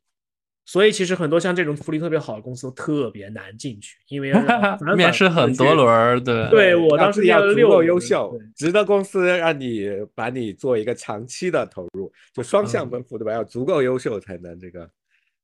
[0.68, 4.32] 所以其实很多像这种福利特别好的公司都特别难进去，因为
[4.96, 13.32] 面试很多轮儿，对，对我当时要足够优秀，值得公司让你把你做一个长期的投入，就双向奔赴，对吧？
[13.32, 14.90] 要足够优秀才能这个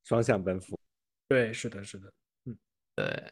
[0.04, 0.76] 双向奔赴。
[1.28, 2.12] 对，是的，是的，
[2.46, 2.56] 嗯，
[2.96, 3.22] 对。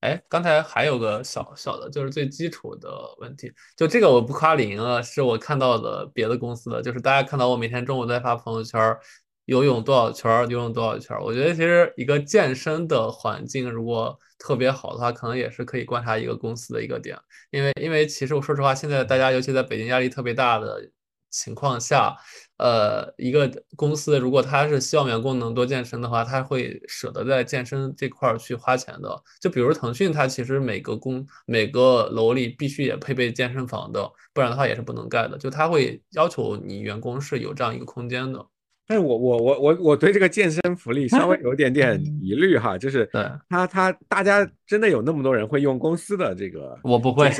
[0.00, 2.88] 哎，刚才还有个小小的，就是最基础的
[3.20, 8.78] 问题，就这个我不夸零啊，是我看到的别的公司的，就是大家看到我每天中午在发朋友圈。
[9.48, 11.16] 游泳多少圈，游泳多少圈。
[11.22, 17.18] 我觉得其实一个健身的环境如果特别好的话，可能也是可以观察一个公司的一个点。
[17.50, 20.90] 因为因为其实我说实话，现在大家尤其在北京压力特别大的
[21.30, 22.14] 情况下。
[22.58, 29.22] 呃，一个公司如果他是希望员工能多健身的话，他会舍得在健身这块儿去花钱的。
[29.40, 35.38] 就比如腾讯，它其实每个公每个楼里必须也配备健身房的，不然的话也是不能盖的。
[35.38, 38.44] 就他会要求你员工是有这样一个空间的。
[38.88, 46.76] 但是我我我我我对这个健身福利稍微 有点点疑虑哈，就是对他他大家真的有那么多人会用公司的这个？
[46.82, 47.30] 我不会，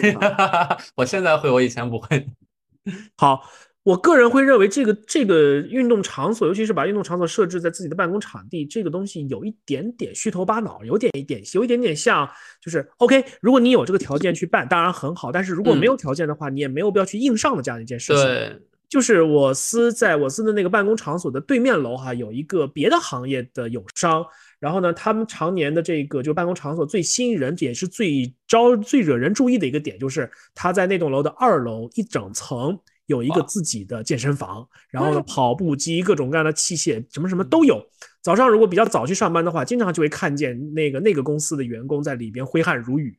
[0.94, 2.28] 我现在会，我以前不会。
[3.16, 3.42] 好。
[3.84, 12.28] 我个人会认为，这个这个运动场所，尤其是把运动场所设置在自己的办公场地，这个东西有一点点虚头巴脑，有点一点，有一点点像，
[12.60, 18.24] 就是 OK，如果你有这个条件去办，当然很好，但是如果没有条件的话，你也没有必要去硬上的这样一件事情。
[18.26, 24.24] 对，就是我司在我司的那个办公场所的对面楼哈，有一个别的行业的友商，
[24.58, 32.78] 然后呢，他们常年的这个就办公场所最吸引人，也是最招最惹人注意的一个点，就是他在那栋楼的二楼一整层。
[33.06, 37.82] 有一个自己的健身房，然后呢，跑步机、各种各样的器械，什么什么都有。
[38.28, 43.16] 早上如果比较早去上班的话，经常就会看见那个那个公司的员工在里边挥汗如雨。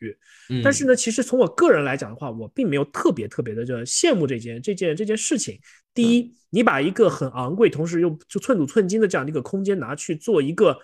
[0.64, 5.60] 但是呢，其实从我个人来讲的话，我并没有特别特别的就羡慕这件这件这件事情。
[5.96, 10.78] 第一，你把一个很昂贵，同时又就寸土寸金的这样的一个空间拿去做一个，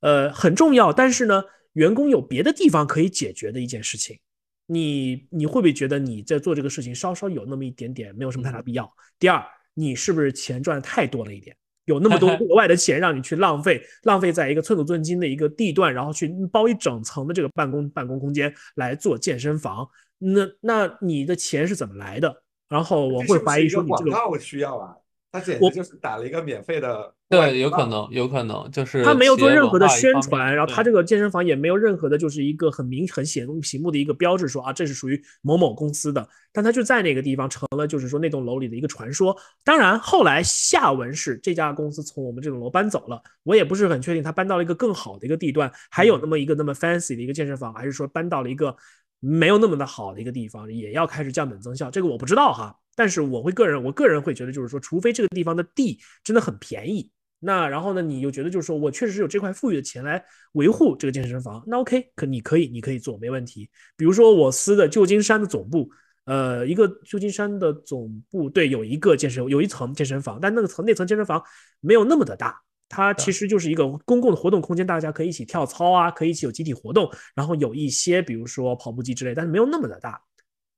[0.00, 4.18] 呃，很重要，但是呢，员工有别的地方可以解决的一件事情。
[4.66, 8.86] 你你会不会觉得你在做这个事情稍稍有那么一点点没有什么太大必要？
[9.18, 11.56] 第二，你是不是钱赚的太多了一点？
[11.84, 19.88] 有那么多 额外的钱让你去浪费，浪费在一个寸土寸金的一个地段，然后去包一整层的这个办公办公空间来做健身房？
[20.18, 22.42] 那那你的钱是怎么来的？
[22.68, 24.94] 然后我会怀疑说你这个广告需要啊。
[25.32, 39.36] 他简直就是打了一个免费的，对，有可能，有可能就是他没有做任何的宣传，然后他这个健身房也没有任何的，就是一个很明很显屏幕的一个标志，说啊，这是属于某某公司的，但他就在那个地方成了，就是说那栋楼里的一个传说。
[39.62, 48.74] 当然，后来下文是这家公司从我们这栋楼搬走了，我也不是很确定他搬到了一个更好的一个地段，还有那么一个那么 fancy 的一个健身房，还是说搬到了一个
[49.20, 52.76] 没有那么的好的一个地方，也要开始降本增效，这个我不知道哈。
[53.00, 60.22] 但是我会个人，我个人会觉得，就是说，除非这个地方的地真的很便宜，那然后呢，你又觉得就是说我确实是有这块富裕的钱来
[60.52, 63.70] 维护这个健身房，那 OK，可你可以，你可以做，没问题。
[63.96, 65.88] 比如说我司的旧金山的总部，
[66.26, 71.42] 呃，一个旧金山的总部对，有一个健身，有一层健身房，但那个层那层健身房
[71.80, 80.20] 没有那么的大，它其实就是一个公共的活动空间，大家可以一起跳操啊，可以一起有集体活动，然后有一些比如说跑步机之类，但是没有那么的大。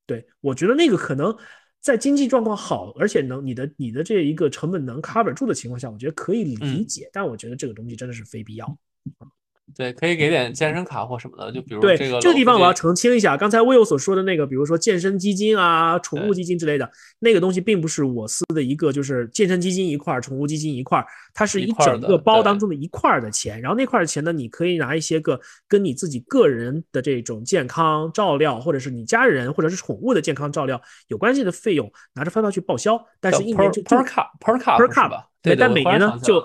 [0.06, 1.36] 对我觉得那个可能。
[1.82, 7.10] 在经济状况好，而且能你的你的这一个成本能 cover 住的情况下，我觉得可以理解。
[7.12, 8.78] 但我觉得这个东西真的是非必要。
[9.74, 16.90] 对，可以给点健身卡或什么的，就比如对这个这个地方我要澄清一下，刚才魏友所说的那个，比如说健身基金啊、宠物基金之类的，
[17.20, 23.58] 那个东西并不是我司的一个，就是健身基金一块儿，宠物基金一块儿，它是一整个包当中的一块儿的钱。
[23.62, 33.02] 然后那块钱呢，你可以拿一些个跟你自己个人的这种健康照料，或者是你家人或者是宠物的健康照料有关系的费用，拿着发票去报销。
[33.20, 35.28] 但是一年就 per cup per cup per cup 吧？
[35.40, 36.44] 对，但每年呢就。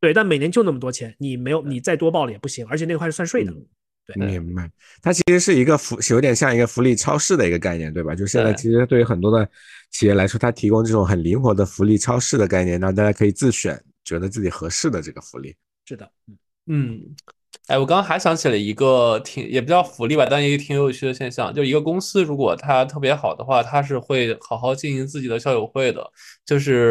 [0.00, 3.52] 对，但每年就那么多钱，你没有，你再多报了也不行，而且那块是算税的。
[4.06, 4.70] 对，明白。
[5.02, 8.14] 它其实是一个福，有点像一个福利超市的一个概念，对吧？
[8.14, 9.46] 就现在其实对于很多的
[9.90, 15.54] 企业来说，它提供这种很灵活的福利超市的概念，让大家可以自选，觉得自己合适的这个福利。
[15.84, 16.10] 是的，
[16.66, 17.14] 嗯。
[17.68, 26.10] 哎，我刚刚还想起了一个挺也不叫福利吧，但一个挺有趣的现象，就一个公司如果它特别好的话，它是会好好经营自己的校友会的。
[26.46, 26.90] 就是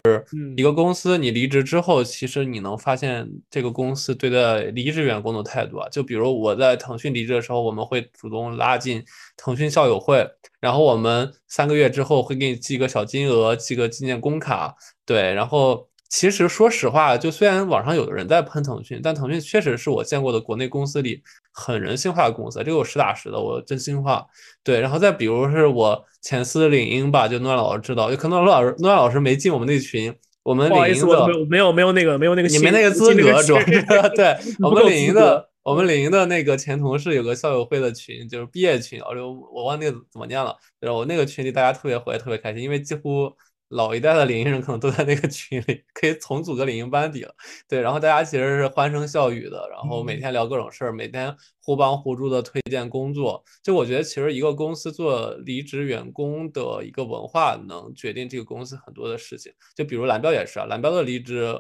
[0.56, 5.90] 一个公司你离职之后，其实你能发现这个公司对待离职员工的态度啊。
[5.90, 9.04] 就比如我在腾讯离职的时候，我们会主动拉进
[9.36, 14.76] 腾讯校友会，然后我们三个月之后会给你寄个小金额，寄个纪念工卡，
[15.08, 15.88] 对，然后。
[16.10, 24.26] 其实说实话，就虽然网上有的人在喷腾讯，但腾讯确实是我见过的国内公司里很人性化的公司，这个我实打实的，我真心话。
[24.64, 33.84] 对，然后再比如是我前司领英吧，就诺老师知道，就可能诺老师诺老师没进我们那群，我们领英的没有没有那个没有那个你没那个资 格，主要是
[34.16, 43.30] 对我们领英的我们领英的那个前同事有个校友会的群，就是毕业群，我我忘那个怎么念了，然后我那个群里大家特别活跃，特别开心，因为几乎。
[43.70, 47.34] 老一代的领英人可能都在那个群里，可以重组个领英班底了。
[47.68, 53.44] 对，然后大家其实是欢声笑语的，然后每天聊各种事儿，每天互帮互助的推荐工作。
[53.62, 59.52] 就我觉得，其实一个公司做离职员工的一个文化，能决定这个公司很多的事情。
[59.76, 61.54] 就比如蓝标也是啊，蓝标的离职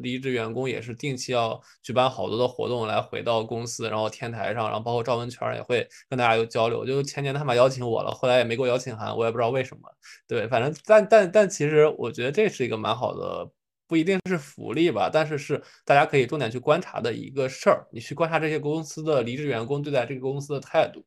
[0.00, 6.84] 离职员工也是定期要举办好多的活动来回到公司，然后天台上，然后包括赵文全也会跟大家有交流。
[6.84, 9.82] 就前年他们邀请我了，后来也没给我邀请函，我也不知道为什么。
[10.26, 13.50] 对，反正但但但其实我觉得这是一个蛮好的，
[13.86, 17.86] 不一定是福利吧，但是是大家可以重点去观察的一个事儿。
[17.90, 21.04] 你去观察这些公司的离职员工对待这个公司的态度。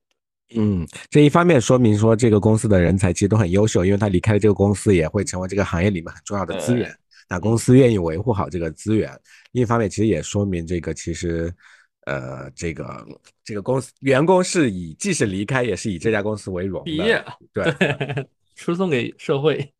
[0.53, 6.93] 嗯，这一方面说明说这个公司的人才其实都很优秀，因为他离开了这个公司也会成为这个行业里面很重要的资源。
[7.32, 9.09] 那公司愿意维护好这个资源，
[9.53, 11.49] 另一方面其实也说明这个其实，
[12.05, 13.07] 呃，这个
[13.41, 19.73] 这个公司员工是以即使离开也是以这家公司为荣的， 对，输送给社会。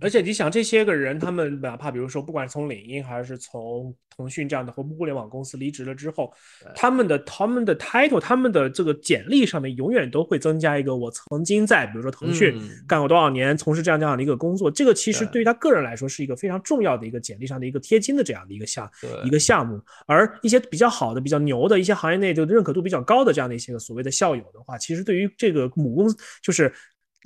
[0.00, 6.32] 而且你想，这些个人，他们哪怕比如说，不管是从领英还是从腾讯这样的或互联网公司离职了之后，
[6.74, 14.70] 他们的他们的 title，他们的这个简历上面永远都会增加一个我曾经在比如说腾讯干过多少年，从事这样这样的一个工作。
[14.70, 18.90] 这个其实对于他个人来说是一个非常重要的一个简历上的一个贴金的这样的一个项
[19.24, 19.80] 一个项目。
[20.06, 26.72] 而一些比较好的、比较牛的一些行业内就认可度比较高的这样的一些个所谓的校友的话，其实对于这个母公司就是。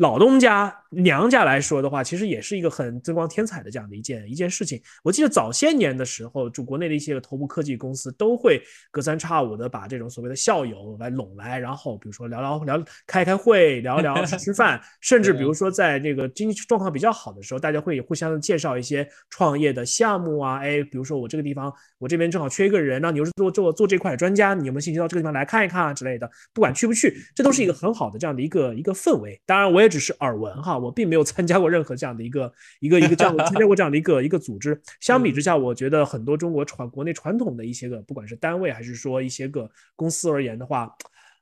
[0.02, 4.82] 老东家娘家来说的话，其实也是一个很增光添彩的这样的一件一件事情。
[5.04, 20.58] 我记得早些年的时候，就国内的一些头部科技公司都会隔三差五的把这种所谓的校友来拢来，然后比如说聊聊聊开开会，聊聊吃吃饭， 甚至比如说在这个经济状况比较好的时候，大家会互相介绍一些创业的项目啊。
[20.58, 26.28] 哎，比如说我这个地方，我这边正好缺一个人，那你又是做做做这块专家，你有没有兴趣到这个地方来看一看啊之类的？
[26.52, 29.40] 不管去不去，这都是一个很好的这样的一个一个氛围。
[29.46, 34.80] 当然，我也只是耳闻哈，我并没有参加过任何这样的一个一个一个这样参加过这样的一个一个组织。
[35.00, 40.90] 相比之下，我觉得很多中国传国内传统的一些个，不管是单位还是说一些个公司而言的话，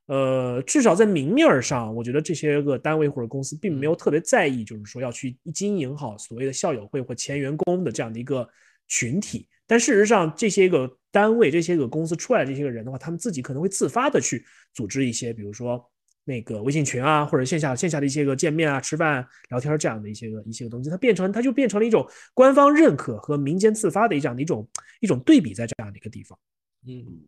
[0.06, 8.48] 呃，至少在明面上，我觉得这些个单位或者公司并没有特别在意，就是说要去经营好所谓的校友会或前员工的这样的一个
[8.88, 9.46] 群体。
[9.66, 14.44] 但事实上，这些个单位、这些个公司出来这些个人的话，他们自己可能会自发的去
[14.74, 15.88] 组织一些，比如说。
[16.30, 24.68] 那个微信群啊，或者线下线下的一些个见面啊、吃饭聊天这样的一些个一些个东西，它变成它就变成了一种官方认可和民间自发的一样的一种
[25.00, 26.38] 一种对比，在这样的一个地方，
[26.86, 27.26] 嗯。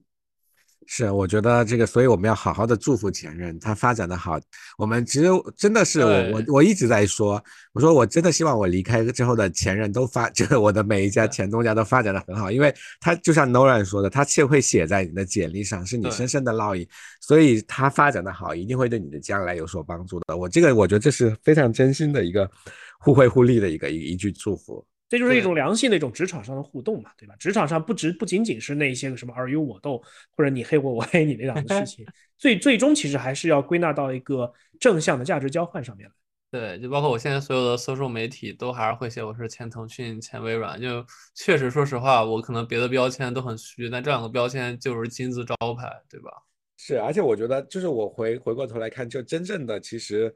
[0.87, 4.39] 是，我觉得这个，所以我们要好好的祝福前任，他发展的好。
[4.77, 5.27] 我们其实
[5.57, 16.87] 真的是我我我一直在说，我说我真的希望我离开之后的前任都发， 就是我的每一家前东家都发展的很好，因为他就像 Noran 说的，他且会写在你的简历上，是你深深的烙印，
[17.21, 20.37] 所以他发展的好，一定会对你的将来有所帮助的。
[20.37, 22.51] 我这个我觉得这是非常真心的一个
[22.99, 24.85] 互惠互利的一个一一句祝福。
[25.13, 27.35] 这就是一种良性的一种职场上的互动嘛，对吧？
[27.39, 30.03] 职场上不只不仅仅是那些个什么尔虞我斗，
[30.35, 32.07] 或者你黑我我黑你那样的事情，
[32.39, 34.51] 最最终其实还是要归纳到一个
[34.81, 36.15] 正向的价值交换上面来。
[36.51, 41.05] 对，就包括我现在所有的搜索媒体都还是会写我是前腾讯、前微软，就
[41.35, 46.31] 确实说实话，我可能别的标签都很虚，但这两个标签就是金字招牌，对吧？
[46.79, 50.35] 是，而且我觉得就是我回回过头来看，就真正的其实，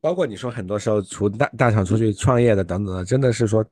[0.00, 3.68] 包括你说很多时候出大大厂出去创业的等等的，真的是说。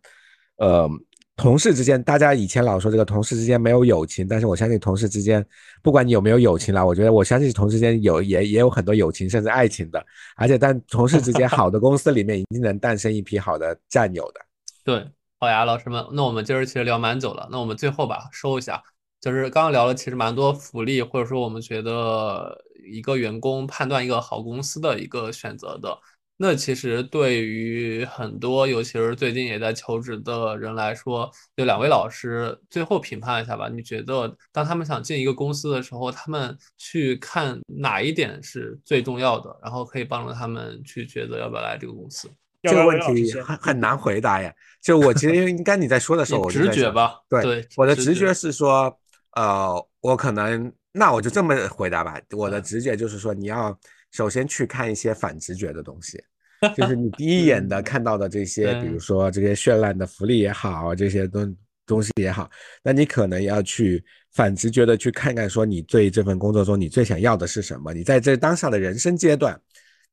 [0.56, 0.88] 呃，
[1.36, 5.44] 同事之间，大家以前老说这个同事之间没有友情，但是我相信同事之间，
[5.82, 10.04] 不管你有没有友情啦，我觉得我相信同事之间有也也有很多友情甚至爱情的，
[10.36, 14.40] 而且但同事之间好的公司里面一定能诞生一批好的战友的。
[14.84, 15.04] 对，
[15.40, 18.80] 好呀，老师们，那我们今儿其实聊蛮久了，那我们最后吧收一下，
[19.20, 22.56] 就是刚刚聊了其实蛮多福利，或者说我们觉得
[22.92, 25.98] 一个员工判断一个好公司的一个选择的。
[26.36, 33.68] 那其实对于很多，尤其是最近也在求职的人来说，就两位老师最后评判一下吧。
[33.68, 42.28] 你觉得当他们想进一个公司的时候，他们去看哪一点是最重要的，然后可以帮助他们去抉择要不要来这个公司？
[42.64, 44.52] 这个问题很很难回答呀。
[44.82, 47.14] 就我其实应该你在说的时候，我直觉吧。
[47.28, 48.98] 对，我的直觉是说，
[49.36, 52.20] 呃，我可能那我就这么回答吧。
[52.32, 53.78] 我的直觉就是说，你要。
[54.14, 56.22] 首先去看一些反直觉的东西，
[56.76, 62.48] 就是你第一眼的看到的这些，比如说这些绚烂的福利也好，这些东东西也好，
[62.80, 67.92] 那你可能要去反直觉的去看看，说你对这份工作中你最想要的是什么？
[67.92, 69.60] 你在这当下的人生阶段，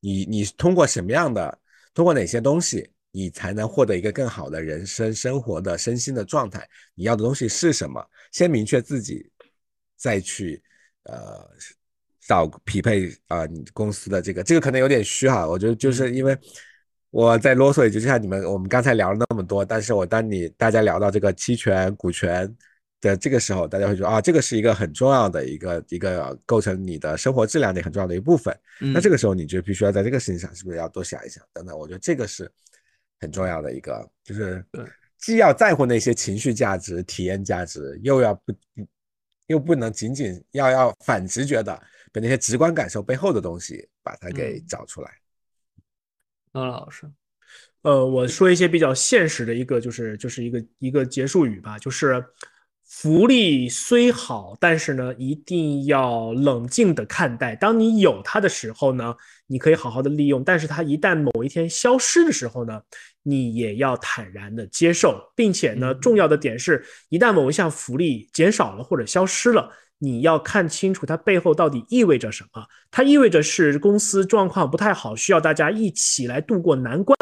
[0.00, 1.56] 你你通过什么样的，
[1.94, 6.68] 通过哪些东西，你才能获得一个更好的人生生活的身心的状态？
[6.96, 8.04] 你要的东西是什么？
[8.32, 9.30] 先明确自己，
[9.96, 10.60] 再去
[11.04, 11.48] 呃。
[12.26, 16.36] 找匹配啊，你公司的这个这个可能有点虚哈，我觉得就是因为
[17.10, 22.48] 我在啰嗦，也就像你们我们刚才聊了那么多，但是我当你大家聊到这个期权股权
[23.00, 28.56] 的这个时候，大家会说啊，这个是一个很重要的一个一个构成你的生活质量的很重要的一部分。
[28.78, 32.50] 那这个时候你就必须要在这个事情上是不是要多想一想等等，我觉得这个是
[33.20, 34.64] 很重要的一个，就是
[35.18, 38.54] 既要在乎那些情绪价值、体验价值，又要不
[39.48, 45.10] 又不能仅仅要要反直觉的把那些直观感受背后的东西把它给找出来。
[46.52, 47.10] 那老师，
[47.80, 52.22] 呃，我说一些比较现实的一个，就是就是一个一个结束语吧，就是
[52.84, 57.56] 福利虽好，但是呢，一定要冷静的看待。
[57.56, 62.82] 当你有它的时候呢，你可以好好的利用；但是它一旦某一天消失的时候呢，
[63.22, 69.72] 你也要坦然的接受，并且呢，重要的点是，一旦某一项福利减少了或者消失了。
[70.04, 72.66] 你要看清楚它背后到底意味着什么？
[72.90, 77.16] 它意味着是公司状况不太好，需要大家一起来渡过难关，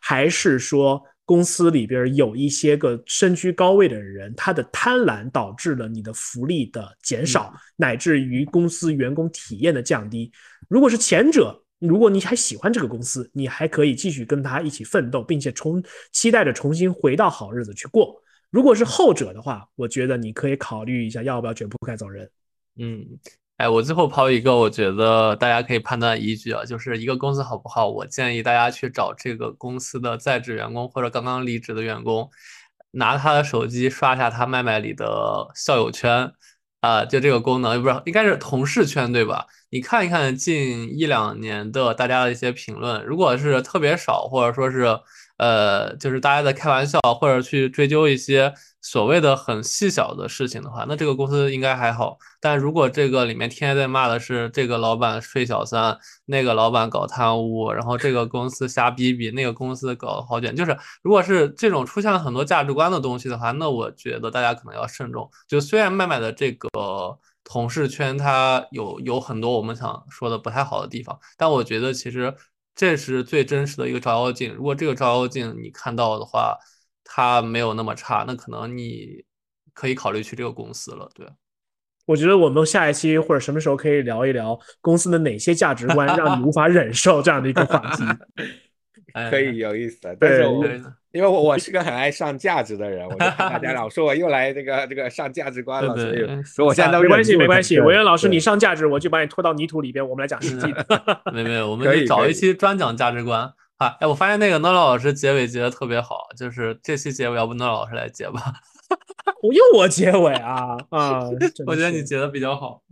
[0.00, 10.30] 还是说公司里边有一些个身居高位的人，他的贪婪导致了你的福利的减少，乃至于公司员工体验的降低？
[10.68, 18.22] 如果是前者，如果你还喜欢这个公司，你还可以继续跟他一起奋斗，并且重期待着重新回到好日子去过。
[18.50, 22.28] 如果是后者的话，我觉得你可以考虑一下，要不要卷铺盖走人。
[22.78, 23.06] 嗯，
[23.58, 32.28] 哎，我最后抛一个，我觉得大家可以判断依据啊，就是一个公司好不好，我建议大家去找这个公司的在职员工或者刚刚离职的员工，
[32.90, 36.32] 拿他的手机刷一下他麦麦里的校友圈
[36.80, 39.46] 啊，就这个功能，不是应该是同事圈对吧？
[39.70, 44.98] 你看一看近一两年的大家的一些评论，如果是特别少，或者说是。
[45.40, 52.18] 呃，就是大家在开玩笑或者去追究一些所谓的很细小的事情的话，那这个公司应该还好。
[52.42, 65.30] 但如果这个里面天天在骂的是这个老板睡小三，那个老板搞贪污，然后这个公司瞎逼逼，那个公司搞好卷，就是如果是这种出现了很多价值观的东西的话，那我觉得大家可能要慎重。
[65.48, 72.34] 就虽然麦麦的这个同事圈它有有很多我们想说的不太好的地方，但我觉得其实。
[72.80, 74.54] 这是最真实的一个照妖镜。
[74.54, 76.56] 如果这个照妖镜你看到的话，
[77.04, 79.22] 它没有那么差，那可能你
[79.74, 81.06] 可以考虑去这个公司了。
[81.14, 81.26] 对，
[82.06, 88.02] 我觉得我们下一期或者什么时候可以聊一聊公司的哪些价值观让你无法忍受这样的一个话题。
[89.30, 90.64] 可以有意思，但是我
[91.12, 97.80] 因为我我是个很爱上价值的人，我就大家 老说我又来这个这个上价值观了，所以所以我现在都没关系没关系。
[97.80, 100.86] 文渊老师，你上价值，我就把你拖到泥土里边，我们来讲实际的。
[101.34, 103.96] 没没有，我们找一期专讲价值观啊！
[103.98, 108.40] 哎，我发现那个诺老师结尾结的特别好，就是这期结尾要不诺老师来结吧？
[109.42, 111.24] 我用我结尾啊啊！
[111.66, 112.82] 我觉得你结的比较好。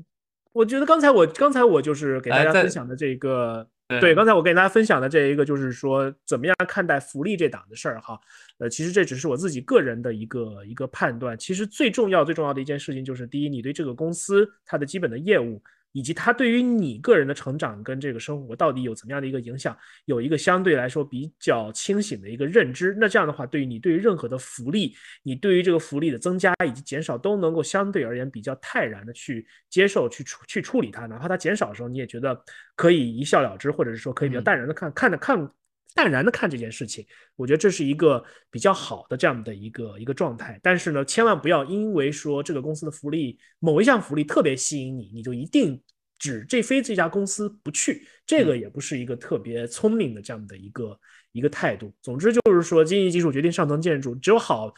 [0.52, 3.68] 我觉得刚才我刚才我就是给大家分享的这个。
[4.00, 8.20] 对，刚才我跟大家分享的这一个，就是说怎么样看待福利这档的事儿哈。
[8.58, 11.36] 呃，其实这只是我自己个人的一个一个判断。
[11.38, 15.62] 其实最重要最重要的一件事情就是，第一，你对这个公司它的基本的业务。
[15.98, 22.96] 以及它对于你个人的成长跟这个生活到底有怎么样的一个影响，有一个相对来说比较清醒的一个认知。
[23.00, 24.94] 那这样的话，对于你对于任何的福利，
[25.24, 31.06] 你对于这个福利的增加以及减少，都能够相对而言比较泰然的去接受、去处去处理它。
[31.06, 32.40] 哪怕它减少的时候，你也觉得
[32.76, 35.50] 可以一笑了之，或者是说可以比较淡然的看看着看。
[35.98, 40.56] 淡然的看这件事情，我觉得这是一个比较好的这样的一个一个状态。
[40.62, 45.82] 但是呢，千万不要因为说这个公司的福利某一项福利特别吸引你，你就一定
[46.16, 48.06] 只这非这家公司不去。
[48.24, 50.96] 这个也不是一个特别聪明的这样的一个
[51.32, 51.92] 一个态度。
[52.00, 54.72] 总之就是说，经济基础决定上层建筑，只有好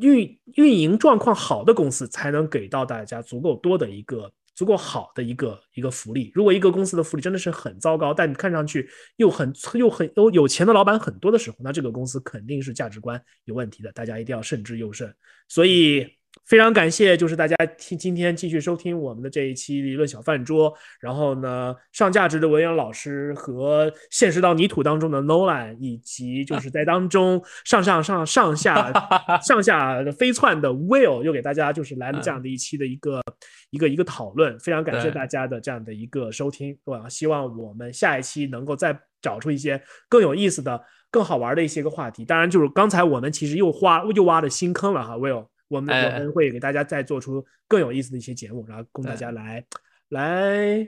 [0.00, 4.32] 运运营状况好的公司才能给到大家足够多的一个。
[4.54, 15.14] 足够好的一个一个福利，如果一个公司的福利真的是很糟糕，但你看上去又很又很有有钱的老板很多的时候，那这个公司肯定是价值观有问题的，大家一定要慎之又慎。
[15.48, 16.19] 所以。
[16.46, 20.72] 非常感谢，就是大家听今天继续收听我们的这一期理论小饭桌。
[21.00, 28.92] 然后呢，上价值的文扬老师和现实到泥土当中的 Nolan，以及就是在当中 上上上上下
[29.46, 33.22] 上下飞窜的 Will，又给大家就是来了这样的一期的一个
[33.70, 34.58] 一个一个讨论。
[34.58, 40.80] 非常感谢大家的这样的一个收听，我希望我们下一期能够再找出一些更有意思的、
[41.12, 42.24] 更好玩的一些个话题。
[42.24, 45.46] 当然，就是刚才我们其实又挖又挖了新坑了哈，Will。
[45.70, 49.64] 我们我们会给大家再做出更有意思的一些节目，然后供大家来
[50.08, 50.86] 来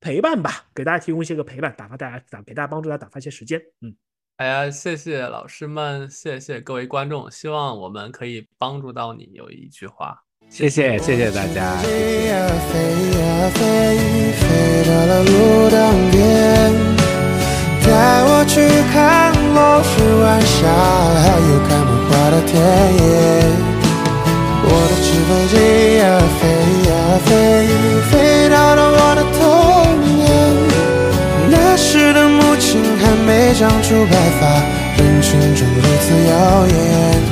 [0.00, 3.58] 陪伴吧，给大家提供一些个陪伴，打发大家打给大家帮助大家打发一些时间。
[3.80, 3.96] 嗯，
[4.36, 9.30] 哎呀，谢谢老师们，谢谢各位观众，希望我们可以帮助到你。
[9.32, 11.82] 有一句话，谢谢谢谢大家。
[17.84, 18.54] 带我去
[18.92, 20.60] 看落日晚霞，
[21.20, 22.52] 还有开满花的田
[22.96, 23.71] 野。
[25.28, 25.54] 飞机
[25.98, 26.02] 呀
[26.40, 26.42] 飞
[26.88, 26.92] 呀
[27.24, 27.30] 飞，
[28.10, 29.40] 飞到了我的童
[30.16, 30.20] 年。
[31.50, 34.42] 那时的母亲还没长出白发，
[34.98, 37.31] 人群中如此耀眼。